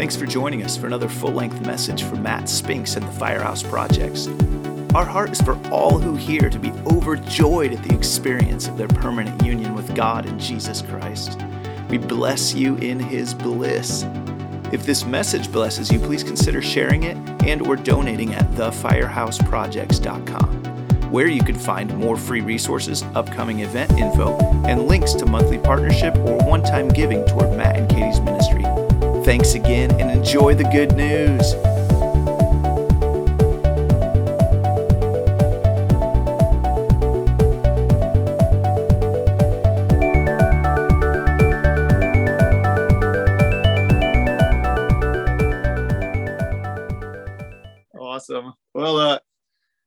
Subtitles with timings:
[0.00, 3.62] Thanks for joining us for another full length message from Matt Spinks and the Firehouse
[3.62, 4.28] Projects.
[4.94, 8.88] Our heart is for all who hear to be overjoyed at the experience of their
[8.88, 11.38] permanent union with God in Jesus Christ.
[11.90, 14.06] We bless you in his bliss.
[14.72, 21.28] If this message blesses you, please consider sharing it and or donating at thefirehouseprojects.com, where
[21.28, 26.38] you can find more free resources, upcoming event info, and links to monthly partnership or
[26.38, 28.64] one-time giving toward Matt and Katie's ministry.
[29.24, 31.54] Thanks again and enjoy the good news.
[48.00, 48.54] Awesome.
[48.74, 49.18] Well, uh,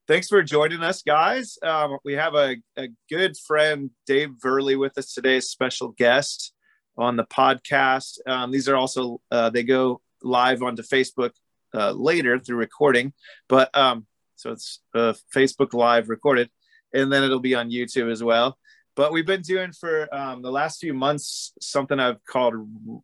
[0.08, 1.58] thanks for joining us, guys.
[1.64, 6.53] Um, we have a, a good friend, Dave Verly, with us today, as special guest
[6.98, 8.20] on the podcast.
[8.28, 11.32] Um, these are also, uh, they go live onto Facebook
[11.74, 13.14] uh, later through recording,
[13.50, 16.50] but um, so it's uh, Facebook Live recorded,
[16.94, 18.58] and then it'll be on YouTube as well.
[18.96, 22.54] But we've been doing for um, the last few months something I've called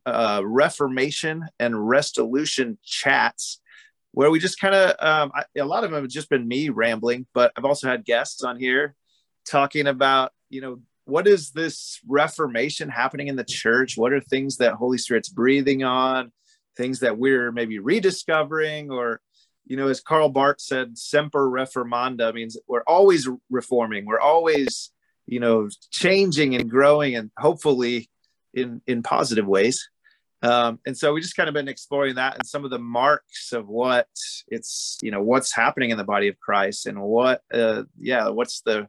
[0.05, 3.59] uh, Reformation and Restolution chats
[4.11, 7.25] where we just kind of um, a lot of them have just been me rambling
[7.33, 8.95] but i've also had guests on here
[9.45, 13.97] talking about you know what is this reformation happening in the church?
[13.97, 16.31] What are things that holy spirit's breathing on?
[16.77, 18.91] Things that we're maybe rediscovering?
[18.91, 19.21] Or
[19.65, 24.05] you know as karl barth said semper reformanda means we're always reforming.
[24.05, 24.91] We're always
[25.25, 28.09] you know changing and growing and hopefully
[28.53, 29.89] in in positive ways.
[30.41, 33.51] Um, and so we just kind of been exploring that and some of the marks
[33.51, 34.07] of what
[34.47, 38.61] it's you know what's happening in the body of christ and what uh, yeah what's
[38.61, 38.87] the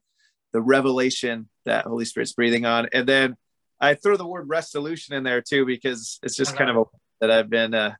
[0.53, 2.89] the revelation that holy spirit's breathing on.
[2.93, 3.37] And then
[3.81, 6.84] i throw the word restolution in there too because it's just kind of a
[7.20, 7.95] that i've been uh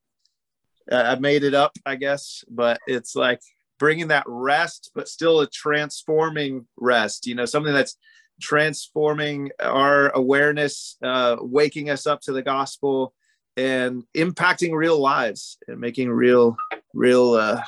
[0.93, 2.45] i've made it up i guess.
[2.51, 3.41] But it's like
[3.79, 7.97] bringing that rest but still a transforming rest you know something that's
[8.41, 13.15] transforming our awareness uh waking us up to the gospel
[13.57, 16.57] and impacting real lives and making real
[16.95, 17.63] real uh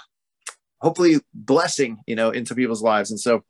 [0.83, 3.11] hopefully blessing you know into people's lives.
[3.11, 3.45] And so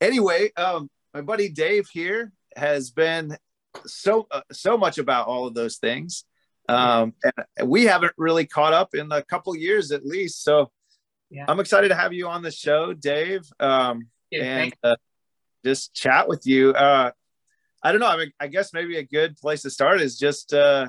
[0.00, 3.36] anyway um my buddy dave here has been
[3.84, 6.24] so uh, so much about all of those things.
[6.68, 7.14] Um
[7.58, 10.42] and we haven't really caught up in a couple years at least.
[10.42, 10.70] So
[11.30, 11.44] yeah.
[11.48, 13.42] i'm excited to have you on the show dave.
[13.60, 14.96] Um yeah, and uh,
[15.64, 16.70] just chat with you.
[16.72, 17.10] Uh
[17.82, 18.08] i don't know.
[18.08, 20.88] I, mean, I guess maybe a good place to start is just uh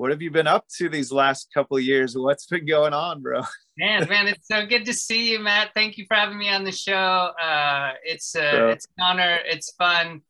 [0.00, 2.16] what have you been up to these last couple of years?
[2.16, 3.42] What's been going on, bro?
[3.76, 5.72] Man, man, it's so good to see you, Matt.
[5.74, 6.94] Thank you for having me on the show.
[6.94, 9.38] Uh, it's uh, it's an honor.
[9.44, 10.22] It's fun,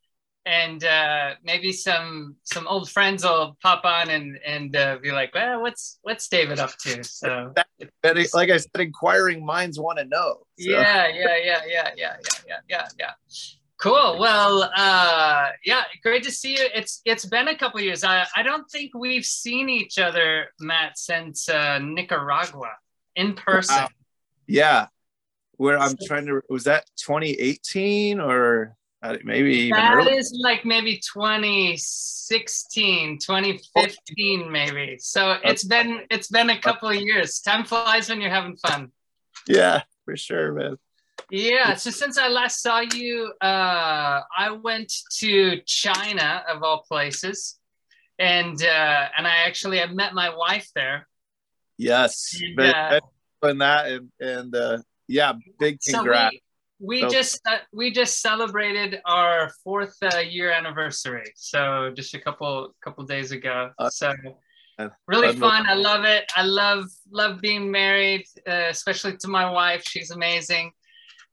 [0.44, 5.32] and uh, maybe some some old friends will pop on and and uh, be like,
[5.36, 7.52] "Well, what's what's David up to?" So,
[8.04, 10.38] like I said, inquiring minds want to know.
[10.58, 10.70] So.
[10.70, 12.16] Yeah, yeah, yeah, yeah, yeah,
[12.46, 13.10] yeah, yeah, yeah.
[13.80, 14.18] Cool.
[14.18, 16.68] Well, uh, yeah, great to see you.
[16.74, 18.04] It's it's been a couple years.
[18.04, 22.72] I I don't think we've seen each other, Matt, since uh, Nicaragua
[23.16, 23.76] in person.
[23.76, 23.88] Wow.
[24.46, 24.88] Yeah,
[25.56, 28.76] where I'm trying to was that 2018 or
[29.24, 36.58] maybe even that is like maybe 2016 2015 maybe so it's been it's been a
[36.58, 38.92] couple of years time flies when you're having fun
[39.48, 40.76] yeah for sure man
[41.30, 41.74] yeah.
[41.74, 47.58] So since I last saw you, uh, I went to China of all places,
[48.18, 51.08] and uh, and I actually I met my wife there.
[51.78, 53.00] Yes, and, uh,
[53.42, 56.34] that and and uh, yeah, big congrats.
[56.34, 56.40] So
[56.80, 57.08] we, we so.
[57.08, 63.04] just uh, we just celebrated our fourth uh, year anniversary, so just a couple couple
[63.04, 63.70] days ago.
[63.78, 64.12] Uh, so
[65.06, 65.66] really fun.
[65.68, 66.24] I love it.
[66.36, 69.84] I love love being married, uh, especially to my wife.
[69.86, 70.72] She's amazing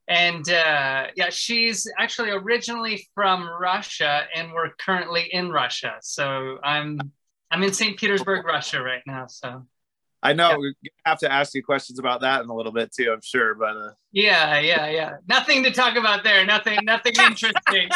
[0.08, 5.96] and uh, yeah, she's actually originally from Russia, and we're currently in Russia.
[6.02, 7.00] So I'm
[7.52, 7.98] I'm in St.
[7.98, 9.28] Petersburg, Russia, right now.
[9.28, 9.66] So
[10.24, 10.58] I know yeah.
[10.58, 10.76] we
[11.06, 13.12] have to ask you questions about that in a little bit too.
[13.12, 13.92] I'm sure, but uh...
[14.14, 15.18] yeah, yeah, yeah.
[15.28, 16.46] Nothing to talk about there.
[16.46, 17.90] Nothing, nothing interesting.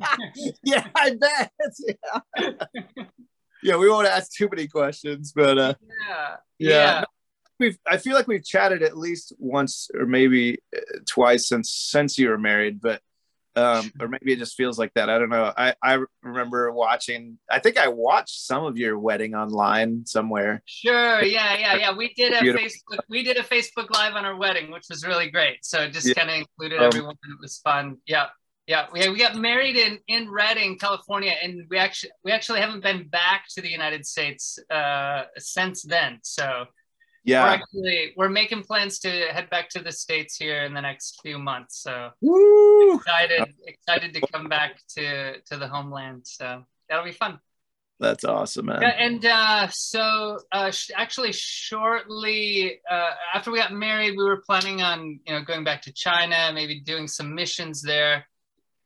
[0.64, 1.52] yeah, I bet.
[2.36, 2.50] Yeah.
[3.62, 5.74] yeah, we won't ask too many questions, but uh,
[6.08, 6.68] yeah, yeah.
[6.68, 7.04] yeah
[7.58, 12.18] we've I feel like we've chatted at least once or maybe uh, twice since since
[12.18, 13.00] you were married, but
[13.56, 15.08] um, or maybe it just feels like that.
[15.08, 15.52] I don't know.
[15.56, 17.38] I I remember watching.
[17.50, 20.62] I think I watched some of your wedding online somewhere.
[20.66, 21.22] Sure.
[21.22, 21.56] Yeah.
[21.56, 21.76] Yeah.
[21.76, 21.96] Yeah.
[21.96, 22.66] We did a Beautiful.
[22.66, 23.00] Facebook.
[23.08, 25.64] We did a Facebook live on our wedding, which was really great.
[25.64, 26.14] So it just yeah.
[26.14, 27.14] kind of included um, everyone.
[27.14, 27.98] It was fun.
[28.06, 28.26] Yeah.
[28.66, 32.82] yeah, we, we got married in in Redding, California, and we actually we actually haven't
[32.82, 36.18] been back to the United States uh, since then.
[36.22, 36.64] So
[37.24, 40.80] yeah, we're actually we're making plans to head back to the states here in the
[40.80, 41.82] next few months.
[41.82, 42.96] So Woo!
[42.96, 46.22] excited excited to come back to to the homeland.
[46.26, 47.40] So that'll be fun.
[48.00, 48.82] That's awesome, man.
[48.82, 54.42] Yeah, and uh, so uh, sh- actually, shortly uh, after we got married, we were
[54.44, 58.26] planning on you know going back to China, maybe doing some missions there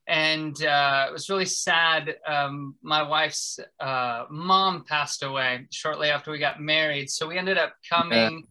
[0.09, 2.17] and uh, it was really sad.
[2.27, 7.59] Um, my wife's uh, mom passed away shortly after we got married, so we ended
[7.59, 8.47] up coming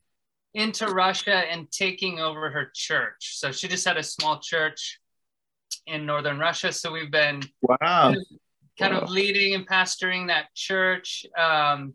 [0.54, 0.63] yeah.
[0.63, 3.38] into Russia and taking over her church.
[3.38, 5.00] So she just had a small church
[5.86, 6.71] in northern Russia.
[6.71, 8.13] So we've been wow
[8.77, 9.01] kind wow.
[9.01, 11.25] of leading and pastoring that church.
[11.38, 11.94] Um,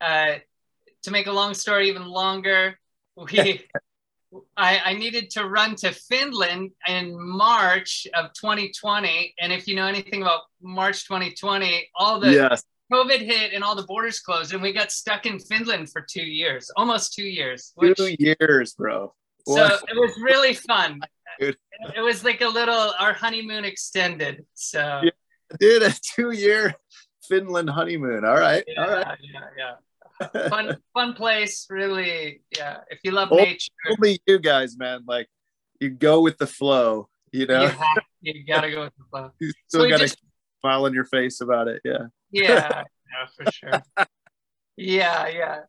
[0.00, 0.36] uh,
[1.02, 2.78] to make a long story even longer,
[3.16, 3.64] we
[4.56, 9.34] I, I, needed to run to Finland in March of 2020.
[9.40, 12.64] And if you know anything about March 2020, all the yes.
[12.92, 16.24] COVID hit and all the borders closed, and we got stuck in Finland for two
[16.24, 17.72] years, almost two years.
[17.76, 19.14] Which, two years, bro.
[19.46, 21.00] So it was really fun.
[21.38, 21.56] Dude.
[21.94, 24.44] It was like a little our honeymoon extended.
[24.54, 25.10] So yeah,
[25.60, 26.74] dude, a two-year
[27.28, 28.24] Finland honeymoon.
[28.24, 29.18] All right, yeah, all right.
[29.20, 29.72] Yeah, yeah
[30.48, 32.78] fun fun place really yeah.
[32.90, 33.70] If you love nature.
[33.90, 35.04] only you guys man.
[35.06, 35.28] Like
[35.80, 37.62] you go with the flow you know?
[37.62, 39.30] You, have, you gotta go with the flow.
[39.40, 40.18] You still so gotta just,
[40.60, 42.06] smile on your face about it yeah.
[42.30, 42.82] Yeah,
[43.12, 44.06] yeah for sure.
[44.76, 45.60] Yeah yeah.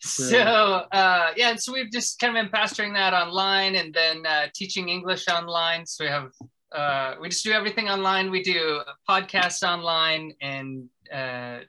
[0.00, 4.26] So uh yeah and so we've just kind of been pastoring that online and then
[4.26, 5.86] uh, teaching english online.
[5.86, 6.30] So we have
[6.74, 8.30] uh, we just do everything online.
[8.30, 11.60] We do podcasts online and uh,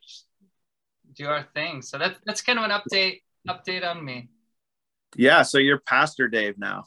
[1.15, 1.81] do our thing.
[1.81, 4.29] So that's that's kind of an update update on me.
[5.15, 6.83] Yeah, so you're Pastor Dave now,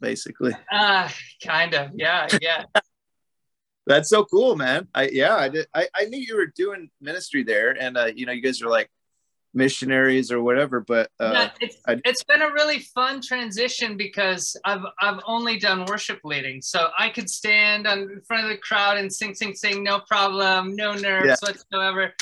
[0.00, 0.52] basically.
[0.70, 1.08] Uh
[1.44, 1.90] kind of.
[1.94, 2.64] Yeah, yeah.
[3.86, 4.88] that's so cool, man.
[4.94, 8.26] I yeah, I did I, I knew you were doing ministry there and uh you
[8.26, 8.90] know you guys are like
[9.56, 14.54] missionaries or whatever but uh, yeah, it's, I, it's been a really fun transition because
[14.66, 18.58] I've I've only done worship leading so I could stand on in front of the
[18.58, 21.36] crowd and sing sing sing no problem no nerves yeah.
[21.40, 22.12] whatsoever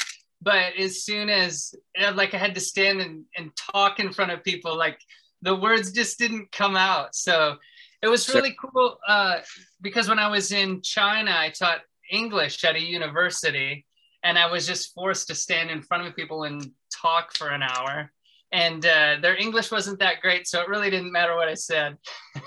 [0.44, 1.74] but as soon as
[2.12, 5.00] like I had to stand and, and talk in front of people, like
[5.40, 7.14] the words just didn't come out.
[7.14, 7.56] So
[8.02, 9.38] it was really cool uh,
[9.80, 11.80] because when I was in China, I taught
[12.10, 13.86] English at a university,
[14.22, 17.62] and I was just forced to stand in front of people and talk for an
[17.62, 18.12] hour.
[18.52, 21.96] And uh, their English wasn't that great, so it really didn't matter what I said.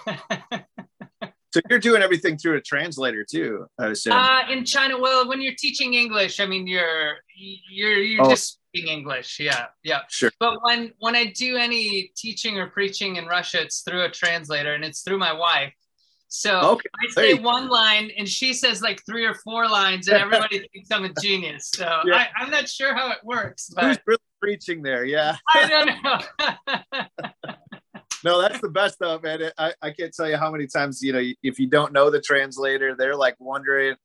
[1.58, 4.14] So you're doing everything through a translator too, I assume.
[4.14, 8.30] Uh, in China, well, when you're teaching English, I mean, you're you're you're oh.
[8.30, 9.40] just speaking English.
[9.40, 10.02] Yeah, yeah.
[10.08, 10.30] Sure.
[10.40, 14.76] But when when I do any teaching or preaching in Russia, it's through a translator,
[14.76, 15.74] and it's through my wife.
[16.28, 16.90] So okay.
[17.02, 20.92] I say one line, and she says like three or four lines, and everybody thinks
[20.92, 21.72] I'm a genius.
[21.74, 22.28] So yeah.
[22.40, 23.72] I, am not sure how it works.
[23.74, 25.06] But Who's really preaching there?
[25.06, 25.38] Yeah.
[25.56, 27.54] I don't know.
[28.24, 29.52] no, that's the best though, man.
[29.58, 32.22] I, I can't tell you how many times, you know, if you don't know the
[32.22, 33.96] translator, they're like wondering,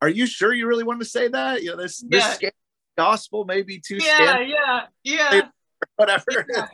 [0.00, 1.62] are you sure you really want to say that?
[1.62, 2.36] You know, this, yeah.
[2.40, 2.50] this
[2.96, 5.42] gospel may be too yeah, yeah, yeah.
[5.96, 6.24] Whatever.
[6.52, 6.68] Yeah.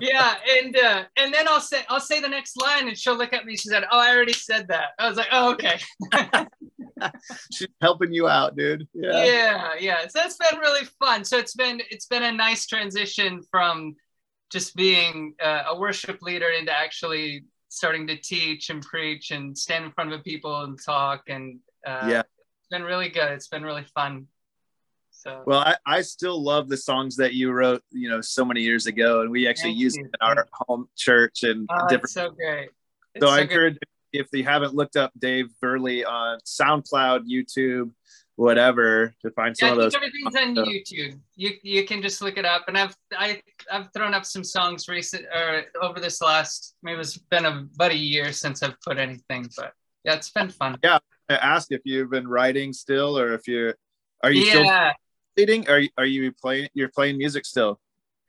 [0.00, 0.34] yeah.
[0.58, 3.44] And uh, and then I'll say I'll say the next line and she'll look at
[3.44, 3.56] me.
[3.56, 4.90] She said, Oh, I already said that.
[4.98, 5.80] I was like, Oh, okay.
[7.52, 8.86] She's helping you out, dude.
[8.94, 9.24] Yeah.
[9.24, 10.06] Yeah, yeah.
[10.08, 11.24] So it's been really fun.
[11.24, 13.96] So it's been it's been a nice transition from
[14.50, 19.84] just being uh, a worship leader into actually starting to teach and preach and stand
[19.84, 22.20] in front of people and talk and uh, yeah.
[22.20, 23.30] it's been really good.
[23.30, 24.26] It's been really fun.
[25.12, 25.42] So.
[25.46, 28.86] Well I, I still love the songs that you wrote you know so many years
[28.86, 32.70] ago and we actually use it in our home church and oh, different so great.
[33.14, 33.76] It's so, so i encourage
[34.12, 37.90] if you haven't looked up dave Verly on soundcloud youtube
[38.40, 39.94] whatever to find some yeah, of those.
[39.94, 41.20] Everything's on YouTube.
[41.36, 42.64] You you can just look it up.
[42.68, 47.18] And I've I I've thrown up some songs recent or over this last maybe it's
[47.18, 50.78] been about a year since I've put anything, but yeah, it's been fun.
[50.82, 53.74] Yeah, I asked if you've been writing still or if you're
[54.22, 54.52] are you yeah.
[54.52, 54.92] still
[55.36, 55.68] reading?
[55.68, 57.78] Are you are you playing you're playing music still?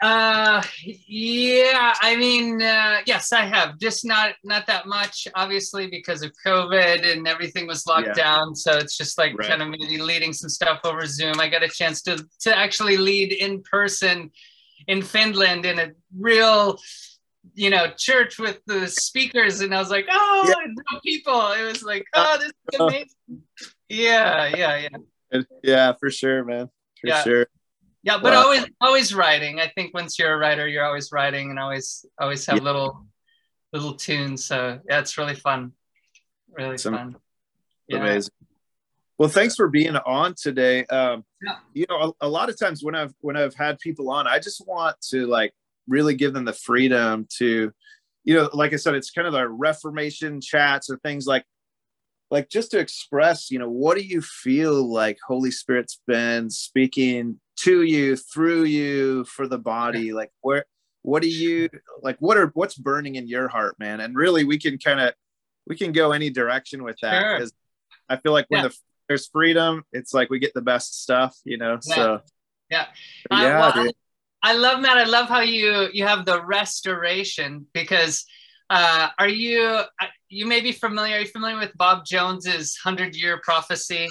[0.02, 1.94] Uh, yeah.
[2.02, 3.78] I mean, uh, yes, I have.
[3.78, 8.14] Just not not that much, obviously, because of COVID and everything was locked yeah.
[8.14, 8.56] down.
[8.56, 9.48] So it's just like right.
[9.48, 11.40] kind of maybe leading some stuff over Zoom.
[11.40, 14.32] I got a chance to to actually lead in person
[14.88, 16.80] in Finland in a real
[17.54, 21.00] you know church with the speakers and i was like oh yeah.
[21.04, 23.08] people it was like oh this is amazing
[23.90, 24.88] yeah yeah
[25.32, 26.70] yeah yeah for sure man
[27.02, 27.24] for yeah.
[27.24, 27.48] sure
[28.04, 28.44] yeah but wow.
[28.44, 32.46] always always writing i think once you're a writer you're always writing and always always
[32.46, 32.64] have yeah.
[32.64, 33.06] little
[33.74, 35.72] little tunes so yeah it's really fun
[36.58, 37.16] really it's fun
[37.88, 37.98] yeah.
[37.98, 38.34] amazing
[39.18, 40.84] Well, thanks for being on today.
[40.86, 41.58] Um, yeah.
[41.74, 44.40] You know, a, a, lot of times when I've when I've had people on, I
[44.40, 45.54] just want to like
[45.88, 47.72] really give them the freedom to,
[48.24, 51.46] you know, like I said, it's kind of the Reformation chats or things like,
[52.32, 57.40] like just to express, you know, what do you feel like Holy Spirit's been speaking
[57.58, 60.08] to you through you for the body?
[60.08, 60.14] Yeah.
[60.14, 60.66] Like where,
[61.04, 61.70] what do you
[62.02, 62.16] like?
[62.20, 64.00] What are what's burning in your heart, man?
[64.00, 65.14] And really, we can kind of
[65.68, 68.18] we can go any direction with that because sure.
[68.18, 68.68] I feel like when yeah.
[68.70, 68.78] the
[69.10, 71.80] there's freedom, it's like we get the best stuff, you know.
[71.86, 71.96] Yeah.
[71.96, 72.22] So
[72.70, 72.86] yeah,
[73.30, 73.38] yeah.
[73.38, 73.90] Uh, well,
[74.44, 74.98] I, I love Matt.
[74.98, 78.24] I love how you you have the restoration because
[78.70, 79.82] uh, are you
[80.32, 81.18] you may be familiar?
[81.18, 84.08] Are you familiar with Bob Jones's hundred year prophecy?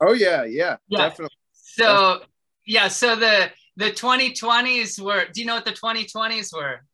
[0.00, 0.98] Oh yeah, yeah, yeah.
[0.98, 1.36] definitely.
[1.52, 2.20] So
[2.66, 5.24] yeah, so the the 2020s were.
[5.32, 6.84] Do you know what the 2020s were?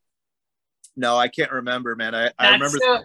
[0.96, 2.14] No, I can't remember, man.
[2.14, 2.78] I, I remember.
[2.80, 3.02] So,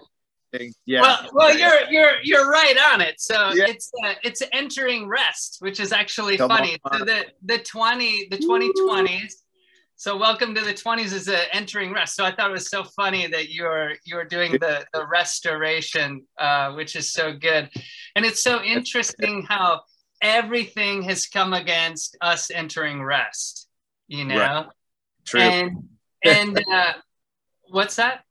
[0.85, 1.01] yeah.
[1.01, 3.19] Well, well, you're you're you're right on it.
[3.19, 3.65] So yeah.
[3.67, 6.77] it's uh, it's entering rest, which is actually Come funny.
[6.85, 6.99] On.
[6.99, 9.43] So the the twenty the twenty twenties.
[9.99, 12.15] So welcome to the twenties is uh, entering rest.
[12.15, 16.71] So I thought it was so funny that you're you're doing the the restolution, uh,
[16.71, 17.69] which is so good,
[18.15, 19.81] and it's so interesting how
[20.21, 23.67] everything has come against us entering rest.
[24.07, 24.65] You know, right.
[25.25, 25.41] True.
[25.41, 25.89] and
[26.23, 26.93] and uh,
[27.69, 28.23] what's that?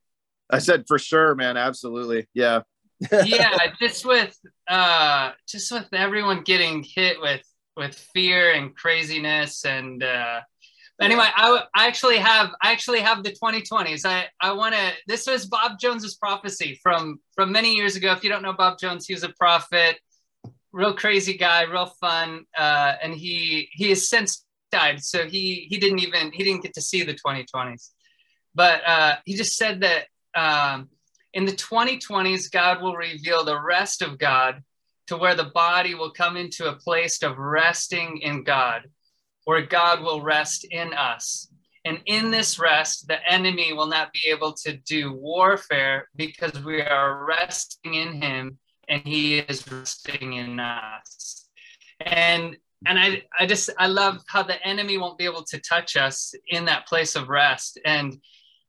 [0.48, 1.58] I said for sure, man.
[1.58, 2.28] Absolutely.
[2.32, 2.62] Yeah.
[3.26, 4.34] yeah, just with
[4.68, 7.42] uh just with everyone getting hit with
[7.76, 10.40] with fear and craziness and uh
[11.00, 15.26] anyway I, I actually have i actually have the 2020s i i want to this
[15.26, 18.12] was bob jones's prophecy from from many years ago.
[18.12, 19.98] If you don't know bob jones he was a prophet
[20.72, 25.02] real crazy guy real fun uh and he he has since died.
[25.02, 27.90] So he he didn't even he didn't get to see the 2020s
[28.54, 30.88] but uh he just said that um,
[31.34, 34.62] in the 2020s, God will reveal the rest of God
[35.08, 38.82] to where the body will come into a place of resting in God,
[39.48, 41.48] where God will rest in us.
[41.86, 46.82] And in this rest, the enemy will not be able to do warfare because we
[46.82, 48.58] are resting in him
[48.90, 51.48] and he is resting in us.
[51.98, 55.96] And and I, I just I love how the enemy won't be able to touch
[55.96, 57.80] us in that place of rest.
[57.86, 58.18] And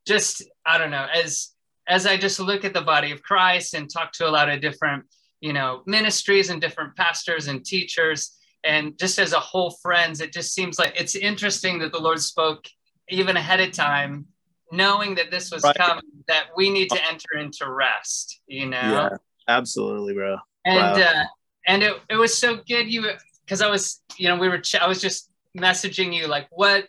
[0.08, 1.50] just I don't know, as
[1.90, 4.62] as I just look at the body of Christ and talk to a lot of
[4.62, 5.04] different,
[5.42, 10.34] you know, ministries and different pastors and teachers, and just as a whole friends, it
[10.34, 12.66] just seems like it's interesting that the Lord spoke
[13.10, 14.26] even ahead of time,
[14.72, 15.76] knowing that this was right.
[15.76, 18.78] coming, that we need to enter into rest, you know?
[18.80, 20.38] Yeah, absolutely, bro.
[20.66, 21.02] And wow.
[21.02, 21.24] uh,
[21.68, 23.10] and it, it was so good you
[23.46, 26.88] because I was, you know, we were ch- I was just messaging you like what,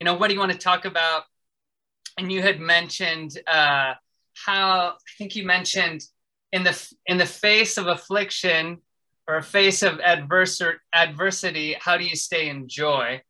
[0.00, 1.22] you know, what do you want to talk about?
[2.18, 3.94] And you had mentioned uh
[4.44, 6.02] how I think you mentioned
[6.52, 8.78] in the in the face of affliction
[9.30, 13.22] or a face of adversar- adversity, how do you stay in joy?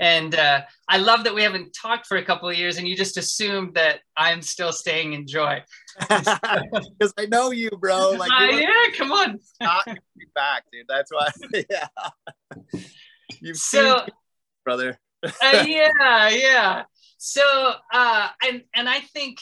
[0.00, 2.96] And uh, I love that we haven't talked for a couple of years, and you
[2.96, 5.62] just assumed that I'm still staying in joy.
[6.98, 8.10] Because I know you, bro.
[8.10, 9.38] Like, uh, yeah, come on.
[9.60, 9.86] not
[10.34, 10.86] back, dude.
[10.88, 11.28] That's why.
[11.70, 11.88] yeah.
[13.40, 14.06] You've so, seen,
[14.64, 14.98] brother.
[15.24, 16.82] uh, yeah, yeah.
[17.16, 17.42] So,
[17.92, 19.38] uh, and and I think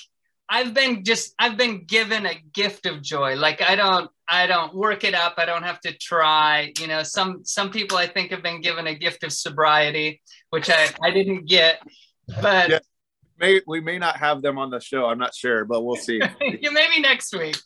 [0.49, 3.37] I've been just I've been given a gift of joy.
[3.37, 5.35] Like I don't I don't work it up.
[5.39, 6.73] I don't have to try.
[6.79, 10.21] You know, some some people I think have been given a gift of sobriety,
[10.51, 11.81] which I I didn't get.
[12.41, 12.79] But yeah.
[13.37, 15.07] May, we may not have them on the show.
[15.07, 16.21] I'm not sure, but we'll see.
[16.41, 17.57] you maybe next week.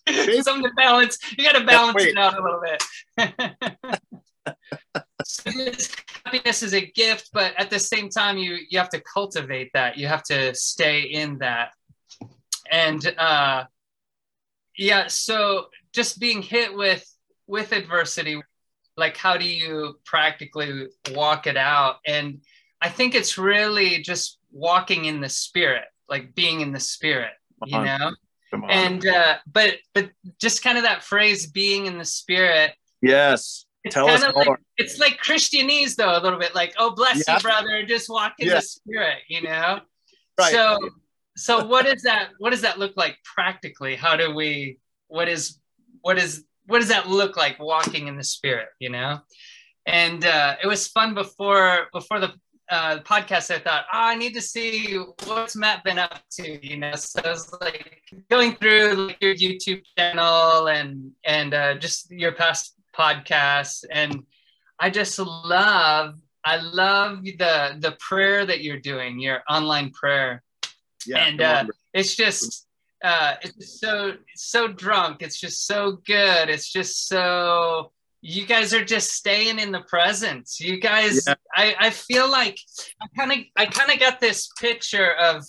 [0.42, 1.18] Something to balance.
[1.37, 4.00] You got to balance it out a little bit.
[5.25, 5.50] so
[6.25, 9.99] happiness is a gift, but at the same time, you you have to cultivate that.
[9.99, 11.73] You have to stay in that
[12.71, 13.65] and uh,
[14.77, 17.05] yeah so just being hit with
[17.47, 18.41] with adversity
[18.97, 22.41] like how do you practically walk it out and
[22.81, 27.33] i think it's really just walking in the spirit like being in the spirit
[27.65, 28.13] you know
[28.69, 30.11] and uh but but
[30.41, 32.73] just kind of that phrase being in the spirit
[33.03, 34.61] yes it's Tell kind of like more.
[34.77, 37.37] it's like Christianese though a little bit like oh bless yeah.
[37.37, 38.55] you brother just walk in yeah.
[38.55, 39.81] the spirit you know
[40.39, 40.53] right.
[40.53, 40.79] so
[41.38, 43.95] so what does that what does that look like practically?
[43.95, 45.61] How do we what is
[46.00, 49.21] what is what does that look like walking in the spirit you know?
[49.87, 52.33] And uh, it was fun before before the
[52.71, 56.76] uh, podcast i thought oh i need to see what's matt been up to you
[56.76, 56.95] know?
[56.97, 62.33] So i was like going through like your youtube channel and and uh, just your
[62.33, 63.85] past podcasts.
[63.90, 64.25] And
[64.80, 70.42] i just love i love the the prayer that you're doing your online prayer
[71.09, 72.67] yeah, and uh, it's just
[73.03, 75.23] uh, it's so so drunk.
[75.23, 76.49] It's just so good.
[76.49, 80.49] It's just so you guys are just staying in the present.
[80.59, 81.35] You guys, yeah.
[81.55, 82.59] I, I feel like
[83.00, 85.45] I kind of I kind of got this picture of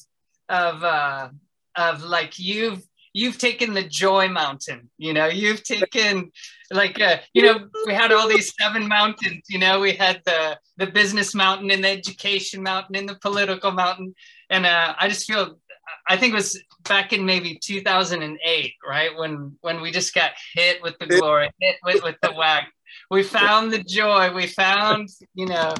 [0.49, 1.29] of uh
[1.75, 6.31] of like you've you've taken the joy mountain you know you've taken
[6.71, 10.57] like uh, you know we had all these seven mountains you know we had the
[10.77, 14.13] the business mountain and the education mountain and the political mountain
[14.49, 15.59] and uh, i just feel
[16.07, 19.15] i think it was back in maybe 2008 right?
[19.17, 22.71] When when we just got hit with the glory hit with, with the whack.
[23.11, 24.33] We found the joy.
[24.33, 25.73] We found you know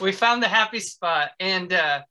[0.00, 1.30] we found the happy spot.
[1.40, 2.02] And uh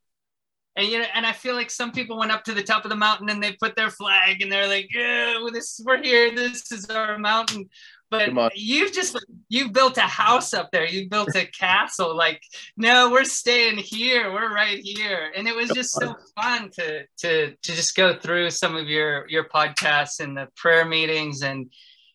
[0.76, 2.90] and you know, and I feel like some people went up to the top of
[2.90, 6.34] the mountain and they put their flag and they're like, yeah, well, this we're here,
[6.36, 7.68] this is our mountain.
[8.10, 9.18] But you've just
[9.50, 10.88] you built a house up there.
[10.88, 12.16] You built a castle.
[12.16, 12.42] Like,
[12.78, 14.32] no, we're staying here.
[14.32, 15.32] We're right here.
[15.36, 19.28] And it was just so fun to to to just go through some of your
[19.28, 21.70] your podcasts and the prayer meetings and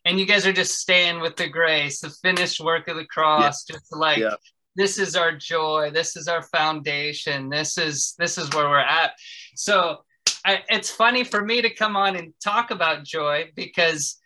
[0.04, 3.64] and you guys are just staying with the grace, the finished work of the cross,
[3.68, 3.74] yeah.
[3.74, 4.34] just like yeah
[4.74, 9.12] this is our joy this is our foundation this is this is where we're at
[9.54, 9.98] so
[10.44, 14.18] I, it's funny for me to come on and talk about joy because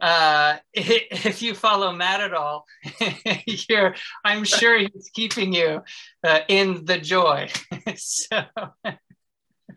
[0.00, 2.66] uh, if you follow Matt at all,
[3.68, 5.82] you're, I'm sure he's keeping you
[6.24, 7.48] uh, in the joy.
[7.96, 8.42] so,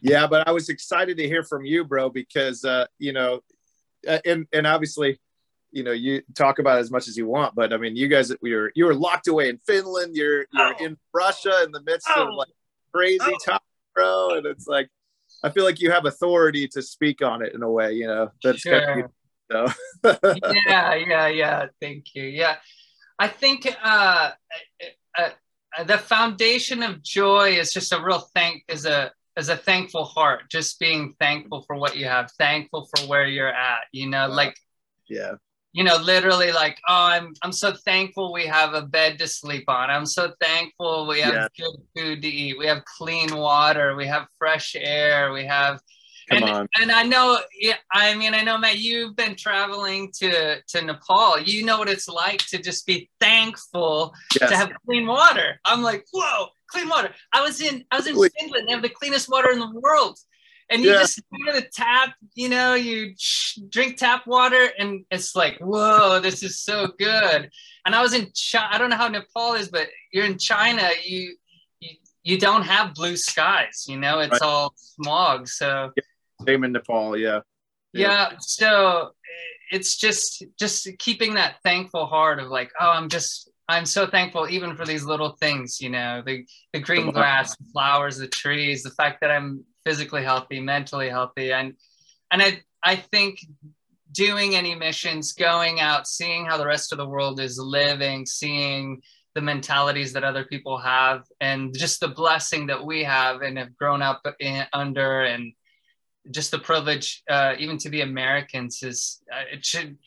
[0.02, 3.42] yeah, but I was excited to hear from you, bro, because uh, you know,
[4.08, 5.20] uh, and and obviously,
[5.72, 8.34] you know you talk about as much as you want but i mean you guys
[8.42, 10.84] you're you're locked away in finland you're you're oh.
[10.84, 12.28] in russia in the midst oh.
[12.28, 12.48] of like
[12.92, 13.38] crazy oh.
[13.46, 13.60] time
[13.94, 14.90] bro and it's like
[15.44, 18.30] i feel like you have authority to speak on it in a way you know
[18.44, 18.84] that's sure.
[18.84, 19.12] kind of,
[19.52, 19.68] so.
[20.54, 21.66] yeah yeah yeah.
[21.82, 22.24] Thank you.
[22.24, 22.58] Yeah.
[23.18, 24.32] I think uh,
[25.18, 25.30] uh,
[25.78, 30.06] uh, the foundation of joy is just a real thank is a is a thankful
[30.06, 34.28] heart just being thankful for what you have thankful for where you're at you know
[34.30, 34.36] wow.
[34.36, 34.56] like
[35.08, 35.34] yeah.
[35.74, 39.66] you know literally like oh i'm i'm so thankful we have a bed to sleep
[39.68, 39.90] on.
[39.90, 41.48] I'm so thankful we have yeah.
[41.58, 42.58] good food to eat.
[42.58, 43.96] We have clean water.
[43.96, 45.32] We have fresh air.
[45.32, 45.80] We have
[46.30, 46.68] Come and, on.
[46.82, 51.40] and I know, yeah, I mean, I know, Matt, you've been traveling to, to Nepal.
[51.40, 54.50] You know what it's like to just be thankful yes.
[54.50, 55.60] to have clean water.
[55.66, 57.12] I'm like, whoa, clean water.
[57.34, 58.68] I was in, I was in Finland.
[58.68, 60.20] They have the cleanest water in the world
[60.70, 61.00] and you yeah.
[61.00, 63.16] just go to the tap, you know, you
[63.70, 67.50] drink tap water, and it's like, whoa, this is so good.
[67.86, 68.68] And I was in China.
[68.72, 70.88] I don't know how Nepal is, but you're in China.
[71.04, 71.36] You
[71.80, 73.86] you, you don't have blue skies.
[73.88, 74.42] You know, it's right.
[74.42, 75.48] all smog.
[75.48, 75.92] So
[76.46, 77.18] same in Nepal.
[77.18, 77.42] Yeah.
[77.94, 78.30] yeah.
[78.32, 78.38] Yeah.
[78.40, 79.12] So
[79.72, 84.50] it's just just keeping that thankful heart of like, oh, I'm just I'm so thankful
[84.50, 88.84] even for these little things, you know, the the green grass, the flowers, the trees,
[88.84, 91.74] the fact that I'm physically healthy, mentally healthy, and
[92.32, 93.40] and I I think
[94.12, 99.02] doing any missions, going out, seeing how the rest of the world is living, seeing
[99.36, 103.78] the mentalities that other people have, and just the blessing that we have and have
[103.78, 105.54] grown up in, under, and
[106.32, 109.98] just the privilege, uh, even to be Americans, is uh, it should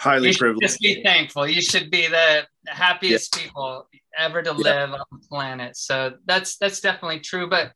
[0.00, 0.62] highly privileged.
[0.62, 1.46] Just be thankful.
[1.46, 3.42] You should be the happiest yeah.
[3.42, 5.76] people ever to live on the planet.
[5.76, 7.48] So that's that's definitely true.
[7.48, 7.72] But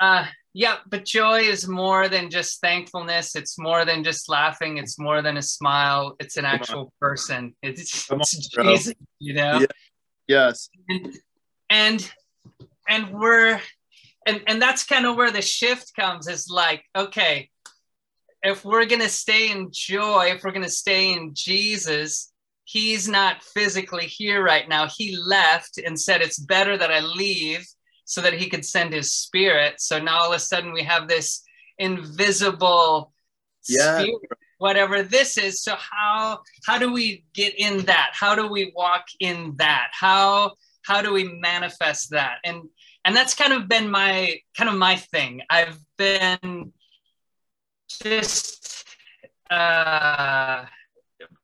[0.00, 3.36] uh, yeah, but joy is more than just thankfulness.
[3.36, 4.78] It's more than just laughing.
[4.78, 6.16] It's more than a smile.
[6.18, 7.54] It's an actual person.
[7.62, 9.60] It's, it's Jesus, you know.
[9.60, 9.66] Yeah.
[10.28, 10.68] Yes.
[10.88, 11.18] And,
[11.70, 12.12] and
[12.88, 13.60] and we're
[14.26, 16.28] and and that's kind of where the shift comes.
[16.28, 17.50] Is like okay,
[18.42, 22.32] if we're gonna stay in joy, if we're gonna stay in Jesus,
[22.66, 24.88] He's not physically here right now.
[24.88, 27.64] He left and said it's better that I leave
[28.04, 29.80] so that he could send his spirit.
[29.80, 31.44] So now all of a sudden we have this
[31.78, 33.12] invisible
[33.68, 34.00] yeah.
[34.00, 34.20] spirit,
[34.58, 35.62] whatever this is.
[35.62, 38.10] So how how do we get in that?
[38.14, 39.90] How do we walk in that?
[39.92, 42.38] How how do we manifest that?
[42.44, 42.62] And
[43.06, 45.40] and that's kind of been my kind of my thing.
[45.48, 46.72] I've been
[47.88, 48.84] just
[49.50, 50.66] uh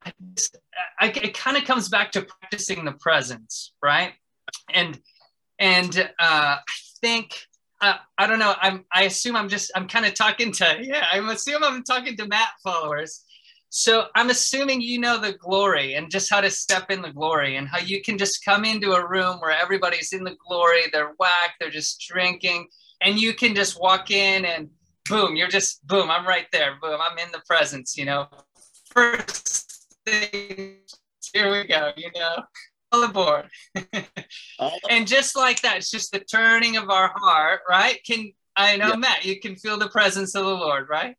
[0.05, 4.13] I, it kind of comes back to practicing the presence, right?
[4.75, 5.01] And
[5.59, 6.63] and uh, I
[7.01, 7.47] think
[7.81, 8.55] uh, I don't know.
[8.61, 11.07] I'm I assume I'm just I'm kind of talking to yeah.
[11.13, 13.25] I'm assuming I'm talking to Matt followers.
[13.75, 17.57] So I'm assuming you know the glory and just how to step in the glory
[17.57, 20.83] and how you can just come into a room where everybody's in the glory.
[20.93, 21.55] They're whack.
[21.59, 22.69] They're just drinking,
[23.01, 24.69] and you can just walk in and
[25.09, 26.11] boom, you're just boom.
[26.11, 26.77] I'm right there.
[26.83, 27.97] Boom, I'm in the presence.
[27.97, 28.29] You know,
[28.91, 30.77] first thing.
[31.33, 31.93] Here we go.
[31.97, 32.43] You know,
[32.93, 33.49] all aboard.
[34.91, 37.99] and just like that, it's just the turning of our heart, right?
[38.05, 38.97] Can I know, yeah.
[38.97, 41.17] Matt, you can feel the presence of the Lord, right?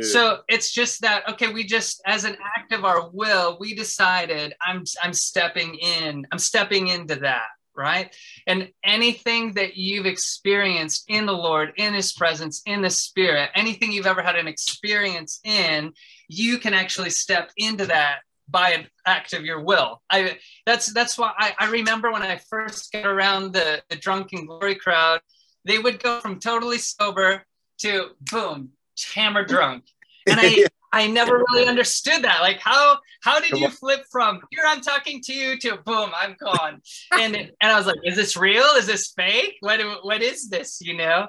[0.00, 4.54] So it's just that okay, we just as an act of our will, we decided
[4.66, 8.14] I'm I'm stepping in, I'm stepping into that, right?
[8.46, 13.92] And anything that you've experienced in the Lord, in his presence, in the spirit, anything
[13.92, 15.92] you've ever had an experience in,
[16.28, 20.02] you can actually step into that by an act of your will.
[20.10, 24.46] I that's that's why I, I remember when I first got around the, the drunken
[24.46, 25.20] glory crowd,
[25.64, 27.44] they would go from totally sober
[27.78, 28.70] to boom,
[29.14, 29.84] hammer drunk.
[30.28, 32.42] And I I never really understood that.
[32.42, 36.36] Like how how did you flip from here I'm talking to you to boom, I'm
[36.38, 36.80] gone.
[37.12, 38.64] and and I was like, is this real?
[38.76, 39.56] Is this fake?
[39.60, 41.26] What what is this, you know?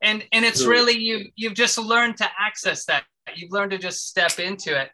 [0.00, 3.04] And and it's really you you've just learned to access that.
[3.34, 4.90] You've learned to just step into it.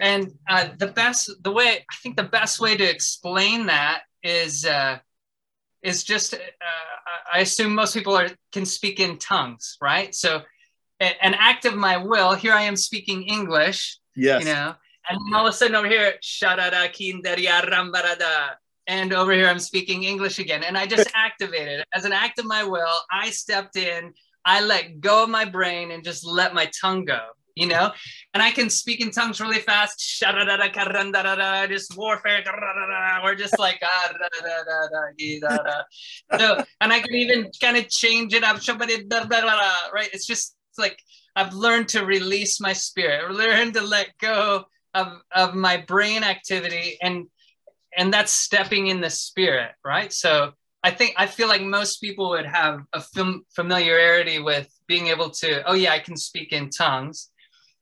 [0.00, 4.64] And uh, the best the way I think the best way to explain that is
[4.64, 4.98] uh
[5.82, 6.38] is just uh,
[7.32, 10.14] I assume most people are can speak in tongues, right?
[10.14, 10.42] So
[11.00, 12.34] an act of my will.
[12.34, 13.98] Here I am speaking English.
[14.14, 14.44] Yes.
[14.44, 14.74] You know,
[15.08, 16.14] and then all of a sudden over here,
[18.88, 20.62] and over here I'm speaking English again.
[20.62, 22.86] And I just activated as an act of my will.
[23.12, 24.12] I stepped in.
[24.44, 27.20] I let go of my brain and just let my tongue go.
[27.56, 27.90] You know,
[28.34, 30.20] and I can speak in tongues really fast.
[31.70, 32.44] Just warfare,
[33.24, 34.12] or just like ah,
[36.38, 38.56] so, and I can even kind of change it up.
[38.60, 40.10] Right?
[40.12, 40.98] It's just like
[41.34, 46.98] I've learned to release my spirit, learned to let go of, of my brain activity
[47.02, 47.26] and
[47.96, 50.12] and that's stepping in the spirit, right?
[50.12, 55.08] So I think I feel like most people would have a fam- familiarity with being
[55.08, 57.30] able to, oh yeah, I can speak in tongues,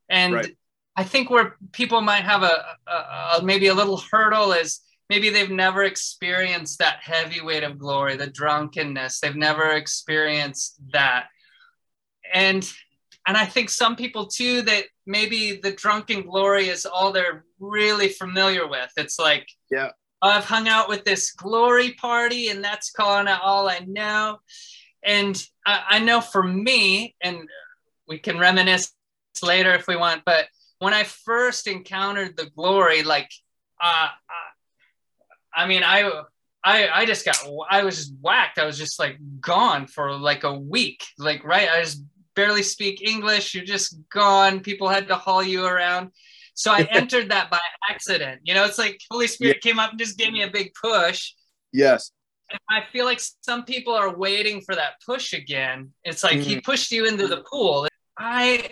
[0.09, 0.57] and right.
[0.97, 4.81] I think where people might have a, a, a, maybe a little hurdle is
[5.11, 9.21] maybe they've never experienced that heavy weight of glory, the drunkenness.
[9.21, 11.27] They've never experienced that,
[12.33, 12.71] and
[13.27, 18.09] and I think some people too that maybe the drunken glory is all they're really
[18.09, 18.91] familiar with.
[18.97, 23.69] It's like, yeah, I've hung out with this glory party, and that's calling it all
[23.69, 24.39] I know.
[25.03, 27.49] And I, I know for me, and
[28.09, 28.93] we can reminisce
[29.43, 30.47] later if we want, but
[30.79, 33.31] when I first encountered the glory, like,
[33.83, 34.09] uh,
[35.55, 36.11] I mean, I
[36.63, 37.39] I, I just got
[37.71, 38.59] I was just whacked.
[38.59, 41.05] I was just like gone for like a week.
[41.19, 42.03] Like right, I was
[42.35, 44.61] barely speak English, you're just gone.
[44.61, 46.11] People had to haul you around.
[46.55, 48.41] So I entered that by accident.
[48.45, 49.71] You know, it's like Holy Spirit yeah.
[49.71, 51.33] came up and just gave me a big push.
[51.73, 52.11] Yes.
[52.51, 55.93] And I feel like some people are waiting for that push again.
[56.05, 56.49] It's like mm-hmm.
[56.49, 57.89] he pushed you into the pool.
[58.19, 58.71] I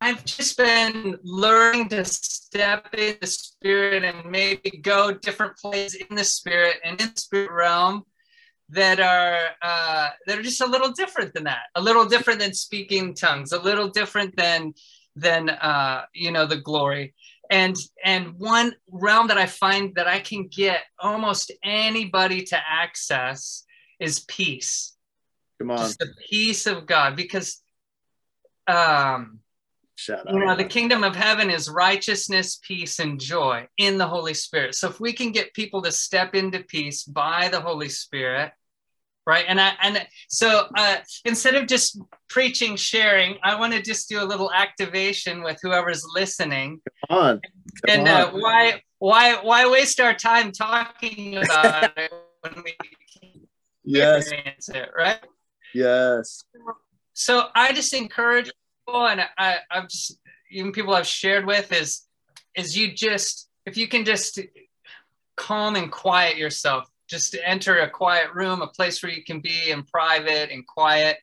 [0.00, 6.16] I've just been learning to step in the spirit and maybe go different places in
[6.16, 8.04] the spirit and in the spirit realm
[8.70, 12.52] that are uh, that are just a little different than that, a little different than
[12.52, 14.74] speaking tongues, a little different than
[15.14, 17.14] than uh, you know the glory.
[17.50, 23.64] And and one realm that I find that I can get almost anybody to access
[24.00, 24.96] is peace.
[25.58, 27.62] Come on, just the peace of God, because
[28.66, 29.40] um,
[29.98, 34.34] Shout you know the kingdom of heaven is righteousness peace and joy in the holy
[34.34, 34.74] spirit.
[34.74, 38.52] So if we can get people to step into peace by the holy spirit
[39.26, 39.44] right?
[39.48, 44.22] And i and so uh, instead of just preaching sharing i want to just do
[44.22, 46.80] a little activation with whoever's listening.
[47.08, 47.40] Come on.
[47.86, 53.46] Come and uh, why why why waste our time talking about it when we can
[53.84, 54.30] yes.
[54.30, 55.20] it right?
[55.74, 56.44] Yes.
[57.12, 58.50] So i just encourage
[58.88, 60.18] and I, I've just
[60.50, 62.02] even people I've shared with is
[62.54, 64.38] is you just if you can just
[65.36, 69.40] calm and quiet yourself, just to enter a quiet room, a place where you can
[69.40, 71.18] be in private and quiet.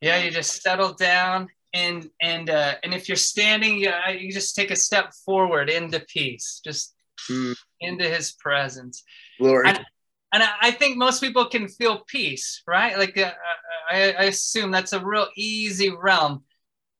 [0.00, 4.54] Yeah, you just settle down and and uh, and if you're standing, you, you just
[4.54, 6.94] take a step forward into peace, just
[7.30, 7.54] mm.
[7.80, 9.02] into His presence.
[9.38, 9.68] Glory.
[9.68, 9.80] And,
[10.34, 12.98] and I think most people can feel peace, right?
[12.98, 13.32] Like uh,
[13.90, 16.42] I, I assume that's a real easy realm